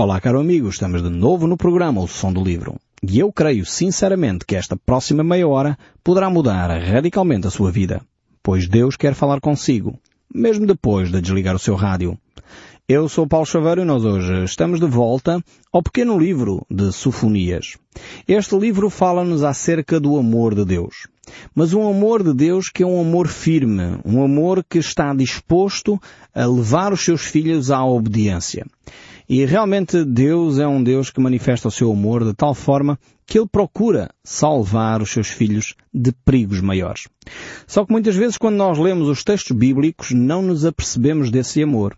Olá, 0.00 0.20
caro 0.20 0.38
amigo, 0.38 0.68
estamos 0.68 1.02
de 1.02 1.10
novo 1.10 1.48
no 1.48 1.56
programa 1.56 2.00
O 2.00 2.06
Som 2.06 2.32
do 2.32 2.40
Livro. 2.40 2.76
E 3.02 3.18
eu 3.18 3.32
creio 3.32 3.66
sinceramente 3.66 4.46
que 4.46 4.54
esta 4.54 4.76
próxima 4.76 5.24
meia 5.24 5.48
hora 5.48 5.76
poderá 6.04 6.30
mudar 6.30 6.68
radicalmente 6.80 7.48
a 7.48 7.50
sua 7.50 7.72
vida, 7.72 8.00
pois 8.40 8.68
Deus 8.68 8.94
quer 8.94 9.14
falar 9.14 9.40
consigo, 9.40 9.98
mesmo 10.32 10.64
depois 10.68 11.10
de 11.10 11.20
desligar 11.20 11.56
o 11.56 11.58
seu 11.58 11.74
rádio. 11.74 12.16
Eu 12.88 13.08
sou 13.08 13.26
Paulo 13.26 13.44
Chaveiro 13.44 13.82
e 13.82 13.84
nós 13.84 14.04
hoje 14.04 14.44
estamos 14.44 14.78
de 14.78 14.86
volta 14.86 15.44
ao 15.72 15.82
pequeno 15.82 16.16
livro 16.16 16.64
de 16.70 16.92
Sofonias. 16.92 17.76
Este 18.28 18.56
livro 18.56 18.88
fala-nos 18.90 19.42
acerca 19.42 19.98
do 19.98 20.16
amor 20.16 20.54
de 20.54 20.64
Deus. 20.64 21.08
Mas 21.52 21.74
um 21.74 21.88
amor 21.88 22.22
de 22.22 22.32
Deus 22.32 22.68
que 22.68 22.84
é 22.84 22.86
um 22.86 23.00
amor 23.00 23.26
firme, 23.26 23.98
um 24.04 24.22
amor 24.22 24.62
que 24.62 24.78
está 24.78 25.12
disposto 25.12 26.00
a 26.32 26.46
levar 26.46 26.92
os 26.92 27.04
seus 27.04 27.22
filhos 27.22 27.72
à 27.72 27.84
obediência. 27.84 28.64
E 29.28 29.44
realmente 29.44 30.04
Deus 30.06 30.58
é 30.58 30.66
um 30.66 30.82
Deus 30.82 31.10
que 31.10 31.20
manifesta 31.20 31.68
o 31.68 31.70
seu 31.70 31.92
amor 31.92 32.24
de 32.24 32.32
tal 32.32 32.54
forma 32.54 32.98
que 33.26 33.38
Ele 33.38 33.46
procura 33.46 34.08
salvar 34.24 35.02
os 35.02 35.10
seus 35.10 35.28
filhos 35.28 35.74
de 35.92 36.12
perigos 36.24 36.62
maiores. 36.62 37.08
Só 37.66 37.84
que 37.84 37.92
muitas 37.92 38.16
vezes 38.16 38.38
quando 38.38 38.56
nós 38.56 38.78
lemos 38.78 39.06
os 39.06 39.22
textos 39.22 39.54
bíblicos 39.54 40.12
não 40.12 40.40
nos 40.40 40.64
apercebemos 40.64 41.30
desse 41.30 41.62
amor. 41.62 41.94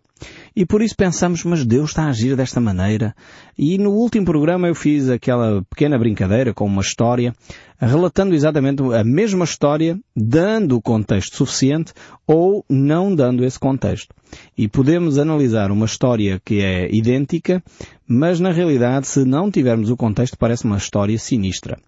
E 0.60 0.66
por 0.66 0.82
isso 0.82 0.94
pensamos, 0.94 1.42
mas 1.42 1.64
Deus 1.64 1.88
está 1.88 2.02
a 2.02 2.08
agir 2.10 2.36
desta 2.36 2.60
maneira. 2.60 3.16
E 3.56 3.78
no 3.78 3.92
último 3.92 4.26
programa 4.26 4.68
eu 4.68 4.74
fiz 4.74 5.08
aquela 5.08 5.62
pequena 5.70 5.98
brincadeira 5.98 6.52
com 6.52 6.66
uma 6.66 6.82
história, 6.82 7.32
relatando 7.80 8.34
exatamente 8.34 8.82
a 8.82 9.02
mesma 9.02 9.46
história, 9.46 9.98
dando 10.14 10.76
o 10.76 10.82
contexto 10.82 11.34
suficiente 11.34 11.94
ou 12.26 12.62
não 12.68 13.14
dando 13.14 13.42
esse 13.42 13.58
contexto. 13.58 14.14
E 14.56 14.68
podemos 14.68 15.16
analisar 15.16 15.70
uma 15.70 15.86
história 15.86 16.38
que 16.44 16.60
é 16.60 16.94
idêntica, 16.94 17.62
mas 18.06 18.38
na 18.38 18.52
realidade, 18.52 19.06
se 19.06 19.24
não 19.24 19.50
tivermos 19.50 19.88
o 19.88 19.96
contexto, 19.96 20.36
parece 20.36 20.64
uma 20.64 20.76
história 20.76 21.18
sinistra. 21.18 21.78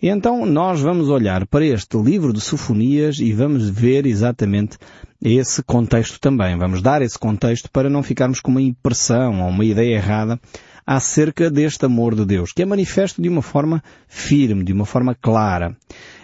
E 0.00 0.08
então 0.08 0.46
nós 0.46 0.80
vamos 0.80 1.10
olhar 1.10 1.46
para 1.46 1.66
este 1.66 1.98
livro 1.98 2.32
de 2.32 2.40
Sofonias 2.40 3.18
e 3.18 3.32
vamos 3.32 3.68
ver 3.68 4.06
exatamente 4.06 4.78
esse 5.24 5.62
contexto 5.62 6.20
também. 6.20 6.56
Vamos 6.58 6.82
dar 6.82 7.00
esse 7.00 7.18
contexto 7.18 7.70
para 7.70 7.88
não 7.88 8.02
ficarmos 8.14 8.38
com 8.40 8.52
uma 8.52 8.62
impressão 8.62 9.42
ou 9.42 9.48
uma 9.48 9.64
ideia 9.64 9.96
errada 9.96 10.40
acerca 10.86 11.50
deste 11.50 11.84
amor 11.84 12.14
de 12.14 12.24
Deus, 12.24 12.52
que 12.52 12.62
é 12.62 12.64
manifesto 12.64 13.20
de 13.20 13.28
uma 13.28 13.42
forma 13.42 13.82
firme, 14.06 14.62
de 14.62 14.72
uma 14.72 14.86
forma 14.86 15.14
clara. 15.14 15.76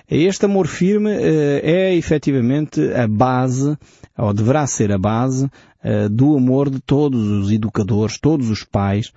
Este 0.09 0.45
amor 0.45 0.69
firme 0.69 1.11
eh, 1.11 1.61
é 1.63 1.95
efetivamente 1.97 2.81
a 2.93 3.09
base, 3.09 3.77
ou 4.17 4.33
deverá 4.33 4.67
ser 4.67 4.93
a 4.93 4.99
base, 4.99 5.51
eh, 5.83 6.09
do 6.09 6.37
amor 6.37 6.71
de 6.71 6.81
todos 6.81 7.27
os 7.27 7.51
educadores, 7.51 8.19
todos 8.19 8.51
os 8.51 8.63
pais, 8.63 9.13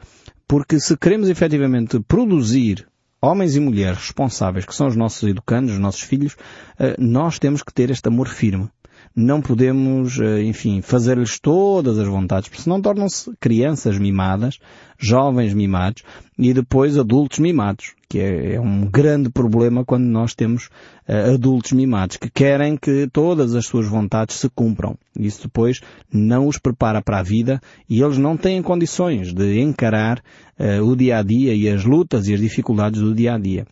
porque 0.47 0.79
se 0.79 0.97
queremos 0.97 1.29
efetivamente 1.29 1.99
produzir 2.07 2.87
homens 3.21 3.55
e 3.55 3.59
mulheres 3.59 3.99
responsáveis, 3.99 4.65
que 4.65 4.75
são 4.75 4.87
os 4.87 4.95
nossos 4.95 5.29
educandos, 5.29 5.73
os 5.73 5.79
nossos 5.79 6.01
filhos, 6.01 6.35
eh, 6.79 6.95
nós 6.97 7.37
temos 7.37 7.61
que 7.61 7.73
ter 7.73 7.91
este 7.91 8.07
amor 8.07 8.27
firme 8.27 8.69
não 9.15 9.41
podemos, 9.41 10.19
eh, 10.19 10.43
enfim, 10.43 10.81
fazer-lhes 10.81 11.39
todas 11.39 11.99
as 11.99 12.07
vontades, 12.07 12.49
porque 12.49 12.63
senão 12.63 12.81
tornam-se 12.81 13.31
crianças 13.39 13.99
mimadas, 13.99 14.57
jovens 14.97 15.53
mimados 15.53 16.03
e 16.37 16.53
depois 16.53 16.97
adultos 16.97 17.39
mimados, 17.39 17.93
que 18.09 18.19
é, 18.19 18.55
é 18.55 18.59
um 18.59 18.85
grande 18.85 19.29
problema 19.29 19.85
quando 19.85 20.05
nós 20.05 20.33
temos 20.33 20.65
uh, 21.07 21.33
adultos 21.33 21.73
mimados, 21.73 22.17
que 22.17 22.29
querem 22.29 22.77
que 22.77 23.07
todas 23.11 23.53
as 23.53 23.65
suas 23.65 23.87
vontades 23.87 24.37
se 24.37 24.49
cumpram. 24.49 24.97
Isso 25.17 25.43
depois 25.43 25.81
não 26.11 26.47
os 26.47 26.57
prepara 26.57 27.01
para 27.01 27.19
a 27.19 27.23
vida 27.23 27.61
e 27.89 28.01
eles 28.01 28.17
não 28.17 28.37
têm 28.37 28.61
condições 28.61 29.33
de 29.33 29.59
encarar 29.59 30.23
uh, 30.59 30.83
o 30.83 30.95
dia 30.95 31.19
a 31.19 31.23
dia 31.23 31.53
e 31.53 31.67
as 31.69 31.83
lutas 31.83 32.27
e 32.27 32.33
as 32.33 32.39
dificuldades 32.39 33.01
do 33.01 33.13
dia 33.13 33.35
a 33.35 33.37
dia. 33.37 33.67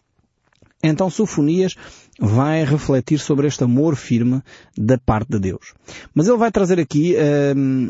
Então 0.83 1.09
Sofonias 1.09 1.75
vai 2.23 2.63
refletir 2.63 3.17
sobre 3.17 3.47
este 3.47 3.63
amor 3.63 3.95
firme 3.95 4.43
da 4.77 4.95
parte 4.95 5.31
de 5.31 5.39
Deus. 5.39 5.73
Mas 6.13 6.27
ele 6.27 6.37
vai 6.37 6.51
trazer 6.51 6.79
aqui 6.79 7.15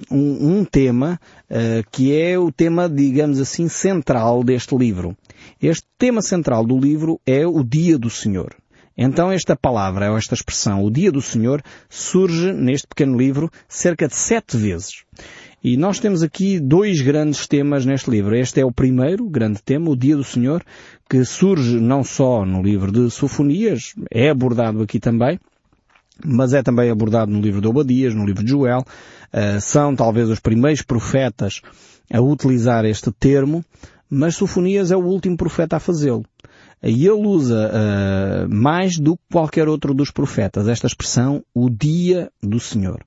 um, 0.09 0.59
um 0.59 0.63
tema 0.63 1.19
uh, 1.49 1.85
que 1.91 2.17
é 2.17 2.39
o 2.39 2.49
tema, 2.49 2.87
digamos 2.87 3.41
assim, 3.41 3.67
central 3.67 4.41
deste 4.41 4.73
livro. 4.73 5.17
Este 5.61 5.85
tema 5.99 6.21
central 6.21 6.65
do 6.65 6.79
livro 6.79 7.19
é 7.25 7.45
o 7.45 7.61
Dia 7.61 7.97
do 7.97 8.09
Senhor. 8.09 8.55
Então 8.97 9.31
esta 9.31 9.55
palavra, 9.55 10.11
ou 10.11 10.17
esta 10.17 10.33
expressão, 10.33 10.83
o 10.83 10.89
Dia 10.89 11.11
do 11.11 11.21
Senhor, 11.21 11.61
surge 11.89 12.53
neste 12.53 12.87
pequeno 12.87 13.17
livro 13.17 13.51
cerca 13.67 14.07
de 14.07 14.15
sete 14.15 14.55
vezes. 14.55 15.03
E 15.63 15.77
nós 15.77 15.99
temos 15.99 16.23
aqui 16.23 16.59
dois 16.59 17.01
grandes 17.01 17.45
temas 17.45 17.85
neste 17.85 18.09
livro. 18.09 18.35
Este 18.35 18.61
é 18.61 18.65
o 18.65 18.71
primeiro 18.71 19.29
grande 19.29 19.61
tema, 19.61 19.91
o 19.91 19.95
Dia 19.95 20.15
do 20.15 20.23
Senhor, 20.23 20.63
que 21.07 21.23
surge 21.23 21.79
não 21.79 22.03
só 22.03 22.43
no 22.43 22.63
livro 22.63 22.91
de 22.91 23.11
Sofonias, 23.11 23.93
é 24.09 24.31
abordado 24.31 24.81
aqui 24.81 24.99
também, 24.99 25.39
mas 26.25 26.53
é 26.53 26.63
também 26.63 26.89
abordado 26.89 27.31
no 27.31 27.39
livro 27.39 27.61
de 27.61 27.67
Obadias, 27.67 28.15
no 28.15 28.25
livro 28.25 28.43
de 28.43 28.49
Joel. 28.49 28.83
Uh, 29.31 29.61
são 29.61 29.95
talvez 29.95 30.29
os 30.29 30.39
primeiros 30.39 30.81
profetas 30.81 31.61
a 32.11 32.19
utilizar 32.19 32.83
este 32.83 33.11
termo, 33.11 33.63
mas 34.09 34.37
Sofonias 34.37 34.89
é 34.89 34.97
o 34.97 35.05
último 35.05 35.37
profeta 35.37 35.75
a 35.75 35.79
fazê-lo. 35.79 36.25
E 36.83 37.05
ele 37.05 37.27
usa 37.27 37.69
uh, 37.69 38.53
mais 38.53 38.97
do 38.97 39.15
que 39.15 39.23
qualquer 39.31 39.67
outro 39.67 39.93
dos 39.93 40.09
profetas 40.09 40.67
esta 40.67 40.87
expressão, 40.87 41.43
o 41.53 41.69
dia 41.69 42.31
do 42.41 42.59
Senhor. 42.59 43.05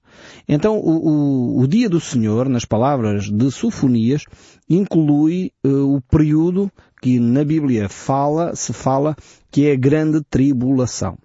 Então, 0.49 0.79
o, 0.79 1.59
o, 1.59 1.63
o 1.63 1.67
dia 1.67 1.89
do 1.89 1.99
Senhor, 1.99 2.49
nas 2.49 2.65
palavras 2.65 3.25
de 3.25 3.51
Sofonias, 3.51 4.25
inclui 4.71 5.51
uh, 5.67 5.97
o 5.97 6.01
período 6.03 6.71
que 7.03 7.19
na 7.19 7.45
Bíblia 7.45 7.89
fala, 7.89 8.55
se 8.55 8.73
fala, 8.73 9.17
que 9.51 9.67
é 9.67 9.73
a 9.73 9.77
grande 9.77 10.23
tribulação. 10.31 11.19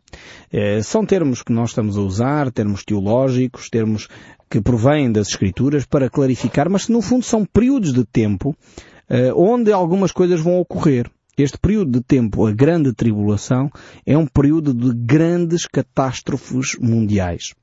Uh, 0.52 0.82
são 0.84 1.06
termos 1.06 1.44
que 1.44 1.54
nós 1.54 1.70
estamos 1.70 1.98
a 1.98 2.02
usar, 2.02 2.52
termos 2.52 2.84
teológicos, 2.84 3.70
termos 3.70 4.08
que 4.50 4.60
provêm 4.60 5.12
das 5.12 5.28
Escrituras 5.28 5.86
para 5.86 6.10
clarificar, 6.10 6.68
mas 6.68 6.88
no 6.88 7.04
fundo 7.04 7.24
são 7.24 7.46
períodos 7.46 7.94
de 7.94 8.04
tempo 8.04 8.56
onde 9.36 9.72
algumas 9.72 10.12
coisas 10.12 10.40
vão 10.40 10.60
ocorrer. 10.60 11.10
Este 11.38 11.58
período 11.58 11.92
de 11.92 12.02
tempo, 12.02 12.46
a 12.46 12.52
grande 12.52 12.92
tribulação, 12.92 13.72
é 14.06 14.18
um 14.18 14.28
período 14.28 14.74
de 14.74 14.94
grandes 14.94 15.66
catástrofes 15.66 16.76
mundiais. 16.78 17.54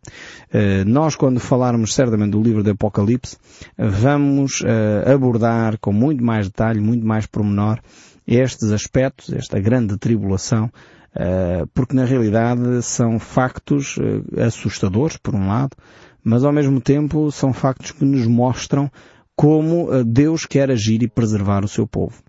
Uh, 0.49 0.88
nós, 0.88 1.15
quando 1.15 1.38
falarmos 1.38 1.94
certamente 1.94 2.31
do 2.31 2.43
livro 2.43 2.62
do 2.62 2.71
Apocalipse, 2.71 3.37
vamos 3.77 4.62
uh, 4.62 5.12
abordar 5.12 5.78
com 5.78 5.93
muito 5.93 6.25
mais 6.25 6.47
detalhe, 6.47 6.81
muito 6.81 7.06
mais 7.06 7.27
pormenor, 7.27 7.78
estes 8.27 8.71
aspectos, 8.72 9.31
esta 9.34 9.60
grande 9.60 9.98
tribulação, 9.98 10.71
uh, 11.15 11.66
porque 11.75 11.94
na 11.94 12.06
realidade 12.06 12.83
são 12.83 13.19
factos 13.19 13.98
assustadores, 14.38 15.19
por 15.19 15.34
um 15.34 15.48
lado, 15.48 15.77
mas 16.25 16.44
ao 16.44 16.53
mesmo 16.53 16.81
tempo 16.81 17.31
são 17.31 17.53
factos 17.53 17.93
que 17.93 18.06
nos 18.06 18.27
mostram 18.27 18.91
como 19.37 20.03
Deus 20.03 20.47
quer 20.47 20.71
agir 20.71 21.03
e 21.03 21.09
preservar 21.09 21.62
o 21.62 21.69
seu 21.69 21.87
povo. 21.87 22.22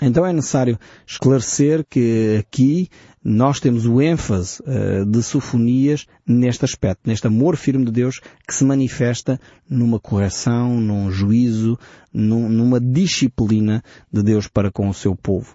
Então 0.00 0.26
é 0.26 0.32
necessário 0.32 0.78
esclarecer 1.06 1.84
que 1.88 2.36
aqui 2.38 2.88
nós 3.24 3.58
temos 3.58 3.86
o 3.86 4.00
ênfase 4.00 4.62
uh, 4.62 5.04
de 5.04 5.22
Sofonias 5.22 6.06
neste 6.26 6.64
aspecto, 6.64 7.00
neste 7.06 7.26
amor 7.26 7.56
firme 7.56 7.84
de 7.84 7.90
Deus 7.90 8.20
que 8.46 8.54
se 8.54 8.64
manifesta 8.64 9.40
numa 9.68 9.98
correção, 9.98 10.80
num 10.80 11.10
juízo, 11.10 11.78
num, 12.12 12.48
numa 12.48 12.78
disciplina 12.78 13.82
de 14.12 14.22
Deus 14.22 14.46
para 14.46 14.70
com 14.70 14.88
o 14.88 14.94
seu 14.94 15.16
povo. 15.16 15.54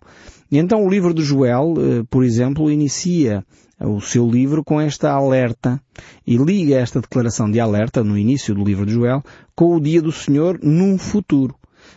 E 0.52 0.58
então 0.58 0.86
o 0.86 0.90
livro 0.90 1.14
de 1.14 1.24
Joel, 1.24 1.74
uh, 1.74 2.06
por 2.10 2.24
exemplo, 2.24 2.70
inicia 2.72 3.46
o 3.80 4.02
seu 4.02 4.30
livro 4.30 4.64
com 4.64 4.80
esta 4.80 5.12
alerta 5.12 5.82
e 6.26 6.38
liga 6.38 6.76
esta 6.76 7.00
declaração 7.00 7.50
de 7.50 7.60
alerta 7.60 8.04
no 8.04 8.18
início 8.18 8.54
do 8.54 8.64
livro 8.64 8.86
de 8.86 8.94
Joel 8.94 9.24
com 9.56 9.76
o 9.76 9.80
dia 9.80 10.02
do 10.02 10.12
Senhor 10.12 10.60
num 10.62 10.98
futuro. 10.98 11.56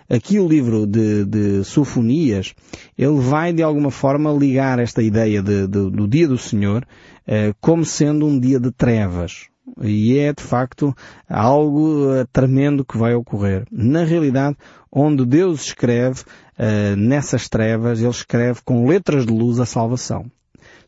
Aqui 0.09 0.39
o 0.39 0.47
livro 0.47 0.87
de, 0.87 1.25
de 1.25 1.65
Sofonias, 1.65 2.55
ele 2.97 3.21
vai 3.21 3.53
de 3.53 3.63
alguma 3.63 3.91
forma 3.91 4.33
ligar 4.33 4.79
esta 4.79 5.03
ideia 5.03 5.43
de, 5.43 5.67
de, 5.67 5.91
do 5.91 6.07
dia 6.07 6.29
do 6.29 6.37
Senhor 6.37 6.87
eh, 7.27 7.55
como 7.61 7.85
sendo 7.85 8.27
um 8.27 8.39
dia 8.39 8.61
de 8.61 8.71
trevas. 8.71 9.49
E 9.81 10.19
é 10.19 10.33
de 10.33 10.43
facto 10.43 10.95
algo 11.29 12.13
eh, 12.15 12.27
tremendo 12.33 12.85
que 12.85 12.99
vai 12.99 13.15
ocorrer. 13.15 13.67
Na 13.73 14.05
realidade, 14.05 14.57
onde 14.93 15.25
Deus 15.25 15.67
escreve, 15.67 16.23
eh, 16.59 16.95
nessas 16.97 17.49
trevas, 17.49 18.01
Ele 18.01 18.11
escreve 18.11 18.61
com 18.65 18.87
letras 18.87 19.25
de 19.25 19.33
luz 19.33 19.59
a 19.59 19.67
salvação. 19.67 20.31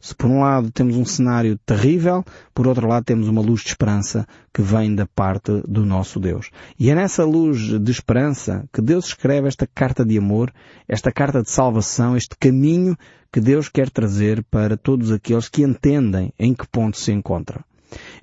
Se 0.00 0.14
por 0.14 0.26
um 0.26 0.40
lado 0.40 0.70
temos 0.70 0.96
um 0.96 1.04
cenário 1.04 1.58
terrível, 1.64 2.24
por 2.54 2.66
outro 2.66 2.86
lado 2.86 3.04
temos 3.04 3.28
uma 3.28 3.40
luz 3.40 3.62
de 3.62 3.68
esperança 3.68 4.26
que 4.52 4.62
vem 4.62 4.94
da 4.94 5.06
parte 5.06 5.62
do 5.66 5.84
nosso 5.84 6.20
Deus. 6.20 6.50
E 6.78 6.90
é 6.90 6.94
nessa 6.94 7.24
luz 7.24 7.80
de 7.80 7.90
esperança 7.90 8.68
que 8.72 8.80
Deus 8.80 9.06
escreve 9.06 9.48
esta 9.48 9.66
carta 9.66 10.04
de 10.04 10.18
amor, 10.18 10.52
esta 10.88 11.10
carta 11.10 11.42
de 11.42 11.50
salvação, 11.50 12.16
este 12.16 12.36
caminho 12.38 12.96
que 13.32 13.40
Deus 13.40 13.68
quer 13.68 13.90
trazer 13.90 14.42
para 14.44 14.76
todos 14.76 15.10
aqueles 15.10 15.48
que 15.48 15.62
entendem 15.62 16.32
em 16.38 16.54
que 16.54 16.66
ponto 16.66 16.96
se 16.96 17.12
encontra. 17.12 17.64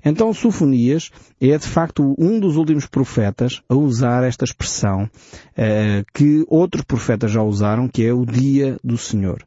Então 0.04 0.32
Sofonias 0.32 1.10
é 1.40 1.56
de 1.56 1.66
facto 1.66 2.14
um 2.18 2.38
dos 2.38 2.56
últimos 2.56 2.86
profetas 2.86 3.62
a 3.68 3.74
usar 3.74 4.22
esta 4.24 4.44
expressão 4.44 5.08
eh, 5.56 6.04
que 6.12 6.44
outros 6.48 6.84
profetas 6.84 7.30
já 7.30 7.42
usaram, 7.42 7.88
que 7.88 8.04
é 8.04 8.12
o 8.12 8.24
dia 8.26 8.76
do 8.84 8.98
Senhor. 8.98 9.42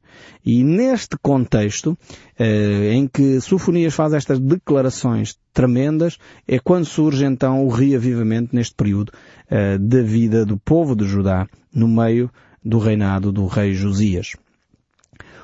E 0.45 0.63
neste 0.63 1.17
contexto, 1.21 1.97
eh, 2.37 2.91
em 2.93 3.07
que 3.07 3.39
Sofonias 3.39 3.93
faz 3.93 4.13
estas 4.13 4.39
declarações 4.39 5.37
tremendas, 5.53 6.17
é 6.47 6.59
quando 6.59 6.85
surge 6.85 7.25
então 7.25 7.65
o 7.65 7.69
reavivamento 7.69 8.55
neste 8.55 8.73
período 8.75 9.11
eh, 9.49 9.77
da 9.77 10.01
vida 10.01 10.45
do 10.45 10.57
povo 10.57 10.95
de 10.95 11.05
Judá 11.05 11.47
no 11.73 11.87
meio 11.87 12.31
do 12.63 12.79
reinado 12.79 13.31
do 13.31 13.45
rei 13.45 13.73
Josias. 13.73 14.33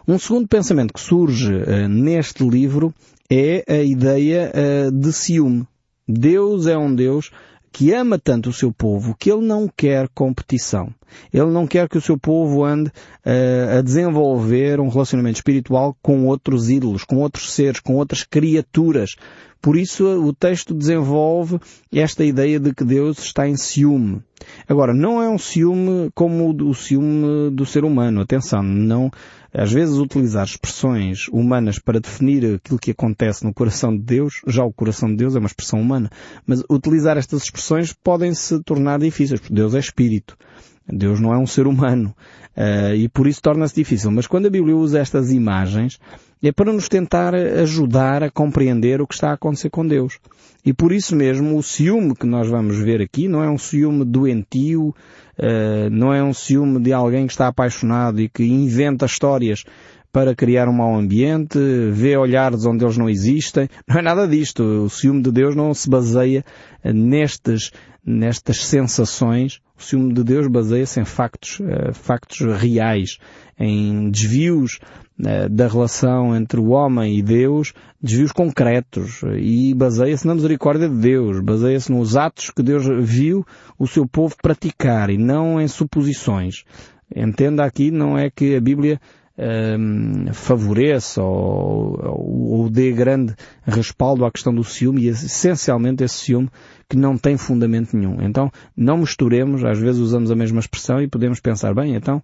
Um 0.05 0.19
segundo 0.19 0.47
pensamento 0.49 0.93
que 0.93 0.99
surge 0.99 1.53
uh, 1.53 1.87
neste 1.87 2.43
livro 2.47 2.93
é 3.29 3.63
a 3.67 3.83
ideia 3.83 4.51
uh, 4.53 4.91
de 4.91 5.11
ciúme. 5.13 5.67
Deus 6.07 6.67
é 6.67 6.77
um 6.77 6.93
Deus 6.93 7.31
que 7.73 7.91
ama 7.91 8.19
tanto 8.19 8.51
o 8.51 8.53
seu 8.53 8.71
povo 8.71 9.15
que 9.17 9.31
ele 9.31 9.45
não 9.45 9.67
quer 9.67 10.07
competição. 10.09 10.93
Ele 11.33 11.49
não 11.49 11.65
quer 11.65 11.89
que 11.89 11.97
o 11.97 12.01
seu 12.01 12.17
povo 12.17 12.63
ande 12.63 12.89
uh, 12.89 13.79
a 13.79 13.81
desenvolver 13.81 14.79
um 14.79 14.89
relacionamento 14.89 15.37
espiritual 15.37 15.97
com 16.01 16.27
outros 16.27 16.69
ídolos, 16.69 17.03
com 17.03 17.17
outros 17.17 17.51
seres, 17.51 17.79
com 17.79 17.95
outras 17.95 18.23
criaturas. 18.23 19.15
Por 19.59 19.75
isso 19.77 20.05
o 20.05 20.33
texto 20.33 20.73
desenvolve 20.73 21.57
esta 21.91 22.23
ideia 22.23 22.59
de 22.59 22.73
que 22.75 22.83
Deus 22.83 23.17
está 23.19 23.47
em 23.47 23.55
ciúme. 23.55 24.21
Agora, 24.67 24.93
não 24.93 25.21
é 25.21 25.29
um 25.29 25.37
ciúme 25.37 26.11
como 26.13 26.49
o 26.49 26.73
ciúme 26.75 27.49
do 27.49 27.65
ser 27.65 27.85
humano. 27.85 28.21
Atenção, 28.21 28.61
não, 28.61 29.09
às 29.53 29.71
vezes 29.71 29.97
utilizar 29.97 30.45
expressões 30.45 31.27
humanas 31.31 31.77
para 31.77 31.99
definir 31.99 32.55
aquilo 32.55 32.79
que 32.79 32.91
acontece 32.91 33.45
no 33.45 33.53
coração 33.53 33.95
de 33.95 34.01
Deus, 34.01 34.41
já 34.47 34.63
o 34.63 34.73
coração 34.73 35.09
de 35.09 35.15
Deus 35.15 35.35
é 35.35 35.39
uma 35.39 35.47
expressão 35.47 35.79
humana, 35.79 36.09
mas 36.45 36.63
utilizar 36.69 37.17
estas 37.17 37.43
expressões 37.43 37.93
podem 37.93 38.33
se 38.33 38.61
tornar 38.63 38.99
difíceis, 38.99 39.39
porque 39.39 39.53
Deus 39.53 39.75
é 39.75 39.79
espírito. 39.79 40.35
Deus 40.87 41.19
não 41.19 41.33
é 41.33 41.37
um 41.37 41.47
ser 41.47 41.67
humano. 41.67 42.13
Uh, 42.55 42.95
e 42.95 43.09
por 43.09 43.25
isso 43.27 43.41
torna-se 43.41 43.75
difícil. 43.75 44.11
Mas 44.11 44.27
quando 44.27 44.45
a 44.45 44.49
Bíblia 44.49 44.75
usa 44.75 44.99
estas 44.99 45.31
imagens, 45.31 45.99
é 46.41 46.51
para 46.51 46.71
nos 46.71 46.87
tentar 46.87 47.33
ajudar 47.33 48.21
a 48.23 48.29
compreender 48.29 49.01
o 49.01 49.07
que 49.07 49.13
está 49.13 49.31
a 49.31 49.33
acontecer 49.33 49.69
com 49.69 49.87
Deus. 49.87 50.19
E 50.65 50.73
por 50.73 50.91
isso 50.91 51.15
mesmo, 51.15 51.57
o 51.57 51.63
ciúme 51.63 52.15
que 52.15 52.25
nós 52.25 52.47
vamos 52.47 52.77
ver 52.77 53.01
aqui 53.01 53.27
não 53.27 53.43
é 53.43 53.49
um 53.49 53.57
ciúme 53.57 54.05
doentio, 54.05 54.89
uh, 54.89 55.89
não 55.89 56.13
é 56.13 56.23
um 56.23 56.33
ciúme 56.33 56.79
de 56.79 56.93
alguém 56.93 57.25
que 57.25 57.33
está 57.33 57.47
apaixonado 57.47 58.21
e 58.21 58.29
que 58.29 58.43
inventa 58.43 59.05
histórias 59.05 59.63
para 60.13 60.35
criar 60.35 60.69
um 60.69 60.73
mau 60.73 60.95
ambiente, 60.95 61.57
vê 61.91 62.15
olhares 62.15 62.67
onde 62.67 62.85
eles 62.85 62.97
não 62.97 63.09
existem. 63.09 63.67
Não 63.89 63.97
é 63.97 64.01
nada 64.03 64.27
disto. 64.27 64.63
O 64.63 64.89
ciúme 64.89 65.23
de 65.23 65.31
Deus 65.31 65.55
não 65.55 65.73
se 65.73 65.89
baseia 65.89 66.45
nestes, 66.83 67.71
nestas 68.05 68.63
sensações. 68.63 69.59
O 69.75 69.81
ciúme 69.81 70.13
de 70.13 70.23
Deus 70.23 70.47
baseia-se 70.47 71.01
em 71.01 71.05
factos, 71.05 71.59
uh, 71.59 71.91
factos 71.93 72.41
reais, 72.61 73.17
em 73.59 74.11
desvios 74.11 74.79
uh, 75.19 75.49
da 75.49 75.67
relação 75.67 76.35
entre 76.35 76.59
o 76.59 76.69
homem 76.69 77.17
e 77.17 77.23
Deus, 77.23 77.73
desvios 77.99 78.31
concretos, 78.31 79.21
e 79.39 79.73
baseia-se 79.73 80.27
na 80.27 80.35
misericórdia 80.35 80.87
de 80.87 80.95
Deus, 80.95 81.39
baseia-se 81.39 81.91
nos 81.91 82.15
atos 82.15 82.51
que 82.51 82.61
Deus 82.61 82.85
viu 83.01 83.43
o 83.79 83.87
seu 83.87 84.07
povo 84.07 84.35
praticar 84.39 85.09
e 85.09 85.17
não 85.17 85.59
em 85.59 85.67
suposições. 85.67 86.63
Entenda 87.15 87.65
aqui, 87.65 87.89
não 87.89 88.15
é 88.17 88.29
que 88.29 88.55
a 88.55 88.61
Bíblia 88.61 88.99
um, 89.37 90.31
favoreça 90.31 91.21
ou, 91.23 91.99
ou, 92.03 92.59
ou, 92.59 92.69
dê 92.69 92.91
grande 92.91 93.33
respaldo 93.65 94.25
à 94.25 94.31
questão 94.31 94.53
do 94.53 94.63
ciúme 94.63 95.03
e 95.03 95.07
essencialmente 95.07 96.03
esse 96.03 96.15
ciúme 96.15 96.49
que 96.87 96.95
não 96.95 97.17
tem 97.17 97.37
fundamento 97.37 97.95
nenhum. 97.97 98.21
Então, 98.21 98.51
não 98.77 98.97
misturemos, 98.97 99.63
às 99.63 99.79
vezes 99.79 99.99
usamos 99.99 100.29
a 100.29 100.35
mesma 100.35 100.59
expressão 100.59 101.01
e 101.01 101.07
podemos 101.07 101.39
pensar, 101.39 101.73
bem, 101.73 101.95
então, 101.95 102.21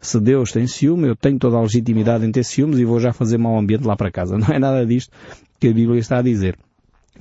se 0.00 0.20
Deus 0.20 0.52
tem 0.52 0.66
ciúme, 0.66 1.08
eu 1.08 1.16
tenho 1.16 1.38
toda 1.38 1.56
a 1.56 1.62
legitimidade 1.62 2.24
em 2.24 2.32
ter 2.32 2.44
ciúmes 2.44 2.78
e 2.78 2.84
vou 2.84 3.00
já 3.00 3.12
fazer 3.12 3.38
mau 3.38 3.58
ambiente 3.58 3.86
lá 3.86 3.96
para 3.96 4.10
casa. 4.10 4.36
Não 4.38 4.48
é 4.48 4.58
nada 4.58 4.86
disto 4.86 5.12
que 5.58 5.68
a 5.68 5.72
Bíblia 5.72 5.98
está 5.98 6.18
a 6.18 6.22
dizer. 6.22 6.56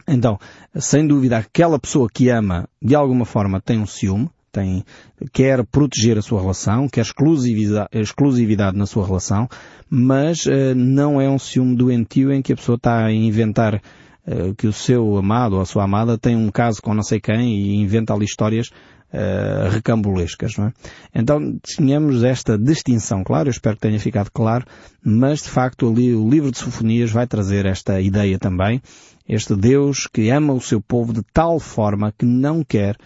Então, 0.08 0.40
sem 0.76 1.06
dúvida, 1.06 1.38
aquela 1.38 1.80
pessoa 1.80 2.08
que 2.12 2.30
ama, 2.30 2.68
de 2.82 2.96
alguma 2.96 3.26
forma, 3.26 3.62
tem 3.62 3.80
um 3.80 3.86
ciúme, 3.86 4.30
tem, 4.52 4.84
quer 5.32 5.66
proteger 5.66 6.18
a 6.18 6.22
sua 6.22 6.42
relação, 6.42 6.88
quer 6.88 7.02
exclusividade, 7.02 7.90
exclusividade 7.94 8.78
na 8.78 8.86
sua 8.86 9.06
relação, 9.06 9.48
mas 9.90 10.46
uh, 10.46 10.76
não 10.76 11.22
é 11.22 11.30
um 11.30 11.40
ciúme 11.40 11.76
doentio 11.76 12.32
em 12.32 12.42
que 12.42 12.54
a 12.54 12.56
pessoa 12.56 12.76
está 12.76 13.06
a 13.06 13.12
inventar 13.12 13.76
uh, 13.76 14.54
que 14.56 14.68
o 14.68 14.74
seu 14.74 15.18
amado 15.18 15.56
ou 15.56 15.62
a 15.62 15.66
sua 15.66 15.84
amada 15.84 16.18
tem 16.18 16.36
um 16.36 16.50
caso 16.50 16.82
com 16.82 16.94
não 16.94 17.04
sei 17.04 17.20
quem 17.20 17.56
e 17.56 17.76
inventa 17.76 18.14
ali 18.14 18.26
histórias 18.26 18.68
uh, 18.68 19.70
recambulescas, 19.70 20.58
não 20.58 20.68
é? 20.68 20.74
Então, 21.14 21.60
tínhamos 21.64 22.24
esta 22.24 22.58
distinção, 22.58 23.24
claro, 23.24 23.50
eu 23.50 23.52
espero 23.52 23.76
que 23.76 23.82
tenha 23.82 24.00
ficado 24.00 24.30
claro, 24.32 24.66
mas 25.04 25.44
de 25.44 25.50
facto 25.50 25.90
ali 25.90 26.14
o 26.14 26.30
livro 26.30 26.52
de 26.52 26.58
Sofonias 26.58 27.12
vai 27.12 27.28
trazer 27.28 27.66
esta 27.66 28.02
ideia 28.02 28.38
também, 28.38 28.82
este 29.28 29.56
Deus 29.56 30.08
que 30.12 30.30
ama 30.30 30.54
o 30.54 30.62
seu 30.62 30.82
povo 30.82 31.14
de 31.14 31.22
tal 31.34 31.60
forma 31.60 32.14
que 32.18 32.26
não 32.26 32.64
quer 32.64 32.98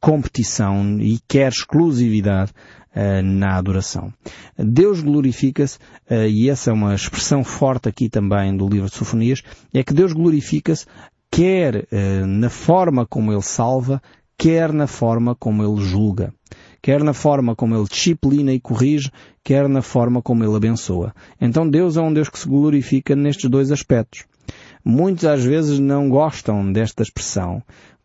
competição 0.00 1.00
e 1.00 1.18
quer 1.26 1.48
exclusividade 1.50 2.52
uh, 2.94 3.22
na 3.22 3.56
adoração. 3.56 4.12
Deus 4.58 5.00
glorifica-se, 5.00 5.78
uh, 6.10 6.26
e 6.28 6.50
essa 6.50 6.70
é 6.70 6.72
uma 6.72 6.94
expressão 6.94 7.42
forte 7.42 7.88
aqui 7.88 8.08
também 8.08 8.56
do 8.56 8.68
livro 8.68 8.88
de 8.88 8.94
Sofonias, 8.94 9.42
é 9.72 9.82
que 9.82 9.94
Deus 9.94 10.12
glorifica-se 10.12 10.86
quer 11.30 11.88
na 12.26 12.50
forma 12.50 13.06
como 13.06 13.32
Ele 13.32 13.40
salva, 13.40 14.02
quer 14.36 14.70
na 14.70 14.86
forma 14.86 15.34
como 15.34 15.64
Ele 15.64 15.82
julga. 15.82 16.34
Quer 16.82 17.02
na 17.02 17.14
forma 17.14 17.54
como 17.54 17.74
Ele 17.74 17.88
disciplina 17.88 18.52
e 18.52 18.60
corrige, 18.60 19.10
quer 19.42 19.68
na 19.68 19.80
forma 19.80 20.20
como 20.20 20.44
Ele 20.44 20.56
abençoa. 20.56 21.14
Então 21.40 21.66
Deus 21.66 21.96
é 21.96 22.02
um 22.02 22.12
Deus 22.12 22.28
que 22.28 22.38
se 22.38 22.48
glorifica 22.48 23.16
nestes 23.16 23.48
dois 23.48 23.70
aspectos. 23.70 24.24
Muitos 24.84 25.24
às 25.24 25.44
vezes 25.44 25.78
não 25.78 26.10
gostam 26.10 26.72
desta 26.72 27.04
expressão, 27.04 27.62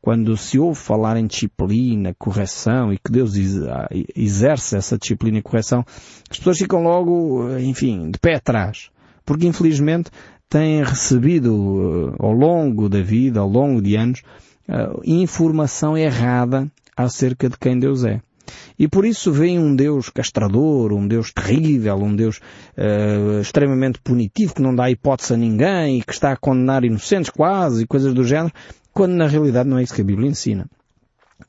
quando 0.07 0.37
se 0.37 0.57
ouve 0.57 0.79
falar 0.79 1.17
em 1.17 1.27
disciplina, 1.27 2.15
correção 2.17 2.93
e 2.93 2.97
que 2.97 3.11
Deus 3.11 3.33
ah, 3.67 3.89
exerce 4.15 4.77
essa 4.77 4.97
disciplina 4.97 5.39
e 5.39 5.41
correção, 5.41 5.83
as 6.31 6.37
pessoas 6.37 6.57
ficam 6.59 6.81
logo, 6.81 7.57
enfim, 7.57 8.09
de 8.09 8.17
pé 8.17 8.35
atrás. 8.35 8.89
Porque 9.25 9.45
infelizmente 9.45 10.09
têm 10.47 10.81
recebido 10.81 12.15
ah, 12.17 12.25
ao 12.25 12.31
longo 12.31 12.87
da 12.87 13.01
vida, 13.01 13.41
ao 13.41 13.49
longo 13.49 13.81
de 13.81 13.97
anos, 13.97 14.21
ah, 14.69 14.93
informação 15.03 15.97
errada 15.97 16.71
acerca 16.95 17.49
de 17.49 17.57
quem 17.57 17.77
Deus 17.77 18.05
é. 18.05 18.21
E 18.79 18.87
por 18.87 19.05
isso 19.05 19.29
vem 19.29 19.59
um 19.59 19.75
Deus 19.75 20.09
castrador, 20.09 20.93
um 20.93 21.05
Deus 21.05 21.33
terrível, 21.33 21.97
um 21.97 22.15
Deus 22.15 22.39
uh, 22.77 23.41
extremamente 23.41 23.99
punitivo, 23.99 24.53
que 24.53 24.61
não 24.61 24.73
dá 24.73 24.89
hipótese 24.89 25.33
a 25.33 25.37
ninguém 25.37 25.97
e 25.97 26.01
que 26.01 26.13
está 26.13 26.31
a 26.31 26.37
condenar 26.37 26.85
inocentes 26.85 27.29
quase 27.29 27.83
e 27.83 27.87
coisas 27.87 28.13
do 28.13 28.23
género, 28.23 28.53
quando 28.97 29.13
na 29.13 29.27
realidade 29.27 29.69
não 29.69 29.77
é 29.77 29.83
isso 29.83 29.93
que 29.93 30.01
a 30.01 30.03
Bíblia 30.03 30.27
ensina. 30.27 30.67